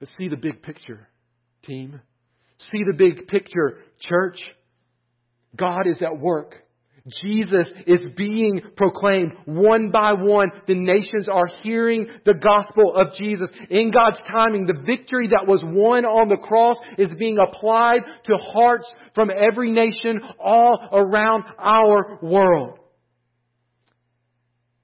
But 0.00 0.08
see 0.16 0.28
the 0.28 0.36
big 0.36 0.62
picture, 0.62 1.08
team. 1.64 2.00
See 2.70 2.82
the 2.86 2.96
big 2.96 3.28
picture, 3.28 3.78
church. 4.00 4.38
God 5.56 5.86
is 5.86 6.02
at 6.02 6.18
work. 6.18 6.54
Jesus 7.22 7.68
is 7.86 8.04
being 8.16 8.60
proclaimed 8.76 9.32
one 9.46 9.90
by 9.90 10.12
one. 10.12 10.50
The 10.66 10.74
nations 10.74 11.28
are 11.28 11.46
hearing 11.62 12.06
the 12.24 12.34
gospel 12.34 12.94
of 12.94 13.14
Jesus. 13.14 13.48
In 13.70 13.90
God's 13.90 14.18
timing, 14.30 14.66
the 14.66 14.82
victory 14.84 15.28
that 15.28 15.46
was 15.46 15.62
won 15.64 16.04
on 16.04 16.28
the 16.28 16.36
cross 16.36 16.76
is 16.98 17.14
being 17.18 17.38
applied 17.38 18.00
to 18.24 18.36
hearts 18.36 18.90
from 19.14 19.30
every 19.30 19.70
nation 19.70 20.20
all 20.38 20.88
around 20.92 21.44
our 21.58 22.18
world. 22.20 22.78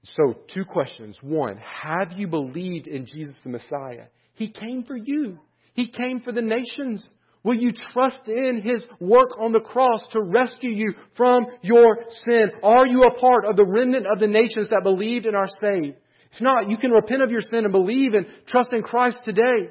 So, 0.03 0.35
two 0.53 0.65
questions. 0.65 1.17
One, 1.21 1.57
have 1.57 2.13
you 2.15 2.27
believed 2.27 2.87
in 2.87 3.05
Jesus 3.05 3.35
the 3.43 3.49
Messiah? 3.49 4.05
He 4.35 4.49
came 4.49 4.83
for 4.83 4.95
you. 4.95 5.39
He 5.73 5.87
came 5.87 6.21
for 6.21 6.31
the 6.31 6.41
nations. 6.41 7.05
Will 7.43 7.55
you 7.55 7.71
trust 7.93 8.27
in 8.27 8.61
His 8.63 8.83
work 8.99 9.29
on 9.39 9.51
the 9.51 9.59
cross 9.59 10.03
to 10.11 10.21
rescue 10.21 10.71
you 10.71 10.93
from 11.15 11.45
your 11.61 12.05
sin? 12.25 12.51
Are 12.63 12.87
you 12.87 13.03
a 13.03 13.19
part 13.19 13.45
of 13.45 13.55
the 13.55 13.65
remnant 13.65 14.05
of 14.11 14.19
the 14.19 14.27
nations 14.27 14.69
that 14.69 14.83
believed 14.83 15.25
and 15.25 15.35
are 15.35 15.49
saved? 15.61 15.97
If 16.33 16.41
not, 16.41 16.69
you 16.69 16.77
can 16.77 16.91
repent 16.91 17.21
of 17.21 17.31
your 17.31 17.41
sin 17.41 17.63
and 17.63 17.71
believe 17.71 18.13
and 18.13 18.25
trust 18.47 18.73
in 18.73 18.81
Christ 18.81 19.19
today. 19.23 19.69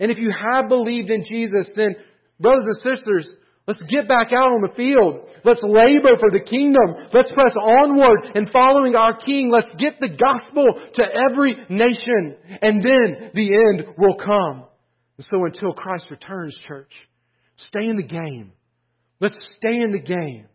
And 0.00 0.10
if 0.10 0.18
you 0.18 0.32
have 0.32 0.68
believed 0.68 1.10
in 1.10 1.22
Jesus, 1.22 1.70
then 1.76 1.96
brothers 2.40 2.66
and 2.66 2.96
sisters, 2.96 3.34
Let's 3.66 3.82
get 3.82 4.08
back 4.08 4.32
out 4.32 4.50
on 4.50 4.62
the 4.62 4.74
field. 4.74 5.28
Let's 5.44 5.62
labor 5.62 6.18
for 6.18 6.30
the 6.30 6.44
kingdom. 6.44 7.06
Let's 7.12 7.32
press 7.32 7.54
onward 7.56 8.32
and 8.34 8.50
following 8.50 8.96
our 8.96 9.16
King. 9.16 9.50
Let's 9.52 9.70
get 9.78 10.00
the 10.00 10.08
gospel 10.08 10.66
to 10.94 11.02
every 11.30 11.56
nation. 11.68 12.36
And 12.60 12.84
then 12.84 13.30
the 13.34 13.54
end 13.54 13.94
will 13.96 14.16
come. 14.16 14.64
And 15.16 15.26
so 15.26 15.44
until 15.44 15.72
Christ 15.72 16.06
returns, 16.10 16.58
church, 16.66 16.92
stay 17.56 17.86
in 17.86 17.96
the 17.96 18.02
game. 18.02 18.52
Let's 19.20 19.38
stay 19.56 19.80
in 19.80 19.92
the 19.92 20.00
game 20.00 20.46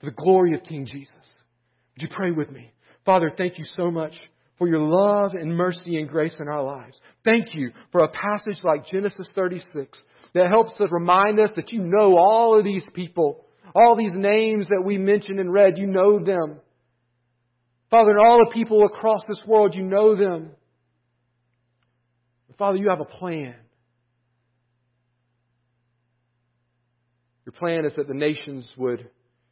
for 0.00 0.06
the 0.06 0.16
glory 0.16 0.54
of 0.54 0.64
King 0.64 0.84
Jesus. 0.84 1.14
Would 1.94 2.02
you 2.02 2.08
pray 2.10 2.32
with 2.32 2.50
me? 2.50 2.72
Father, 3.04 3.30
thank 3.36 3.58
you 3.58 3.64
so 3.76 3.90
much 3.92 4.14
for 4.58 4.66
your 4.66 4.80
love 4.80 5.32
and 5.34 5.56
mercy 5.56 5.96
and 5.96 6.08
grace 6.08 6.36
in 6.40 6.48
our 6.48 6.62
lives. 6.62 6.98
Thank 7.24 7.54
you 7.54 7.70
for 7.92 8.02
a 8.02 8.08
passage 8.08 8.62
like 8.64 8.86
Genesis 8.86 9.30
36 9.34 10.02
that 10.34 10.48
helps 10.48 10.80
us 10.80 10.88
remind 10.90 11.38
us 11.40 11.50
that 11.56 11.72
you 11.72 11.80
know 11.80 12.16
all 12.18 12.58
of 12.58 12.64
these 12.64 12.84
people, 12.92 13.44
all 13.74 13.96
these 13.96 14.14
names 14.14 14.68
that 14.68 14.82
we 14.84 14.98
mentioned 14.98 15.38
and 15.38 15.52
read, 15.52 15.78
you 15.78 15.86
know 15.86 16.18
them. 16.22 16.58
Father, 17.90 18.10
and 18.10 18.20
all 18.20 18.38
the 18.38 18.52
people 18.52 18.84
across 18.84 19.20
this 19.28 19.40
world, 19.46 19.74
you 19.74 19.82
know 19.82 20.16
them. 20.16 20.50
Father, 22.58 22.76
you 22.76 22.88
have 22.90 23.00
a 23.00 23.04
plan. 23.04 23.54
Your 27.46 27.52
plan 27.52 27.86
is 27.86 27.94
that 27.94 28.08
the 28.08 28.14
nations 28.14 28.68
would 28.76 29.08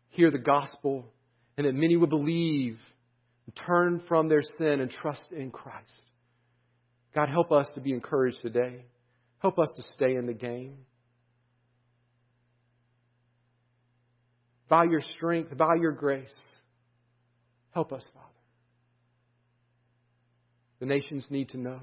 hear 0.09 0.31
the 0.31 0.39
gospel 0.39 1.07
and 1.57 1.67
that 1.67 1.75
many 1.75 1.97
would 1.97 2.11
believe 2.11 2.79
turn 3.53 4.03
from 4.09 4.29
their 4.29 4.43
sin 4.43 4.81
and 4.81 4.91
trust 4.91 5.33
in 5.33 5.51
Christ. 5.51 6.03
God, 7.15 7.29
help 7.29 7.53
us 7.53 7.71
to 7.75 7.81
be 7.81 7.93
encouraged 7.93 8.43
today. 8.43 8.85
Help 9.39 9.59
us 9.59 9.69
to 9.77 9.83
stay 9.95 10.17
in 10.17 10.27
the 10.27 10.35
game. 10.35 10.77
By 14.69 14.85
your 14.85 15.01
strength, 15.17 15.57
by 15.57 15.77
your 15.77 15.93
grace, 15.93 16.35
help 17.73 17.93
us, 17.93 18.05
Father. 18.13 18.27
The 20.81 20.87
nations 20.87 21.27
need 21.31 21.51
to 21.51 21.59
know. 21.59 21.81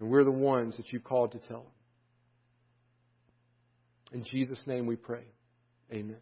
And 0.00 0.08
we're 0.08 0.24
the 0.24 0.30
ones 0.30 0.76
that 0.76 0.92
you've 0.92 1.04
called 1.04 1.32
to 1.32 1.38
tell 1.38 1.64
them. 4.12 4.20
In 4.20 4.24
Jesus' 4.24 4.62
name 4.66 4.86
we 4.86 4.96
pray. 4.96 5.24
Amen. 5.92 6.16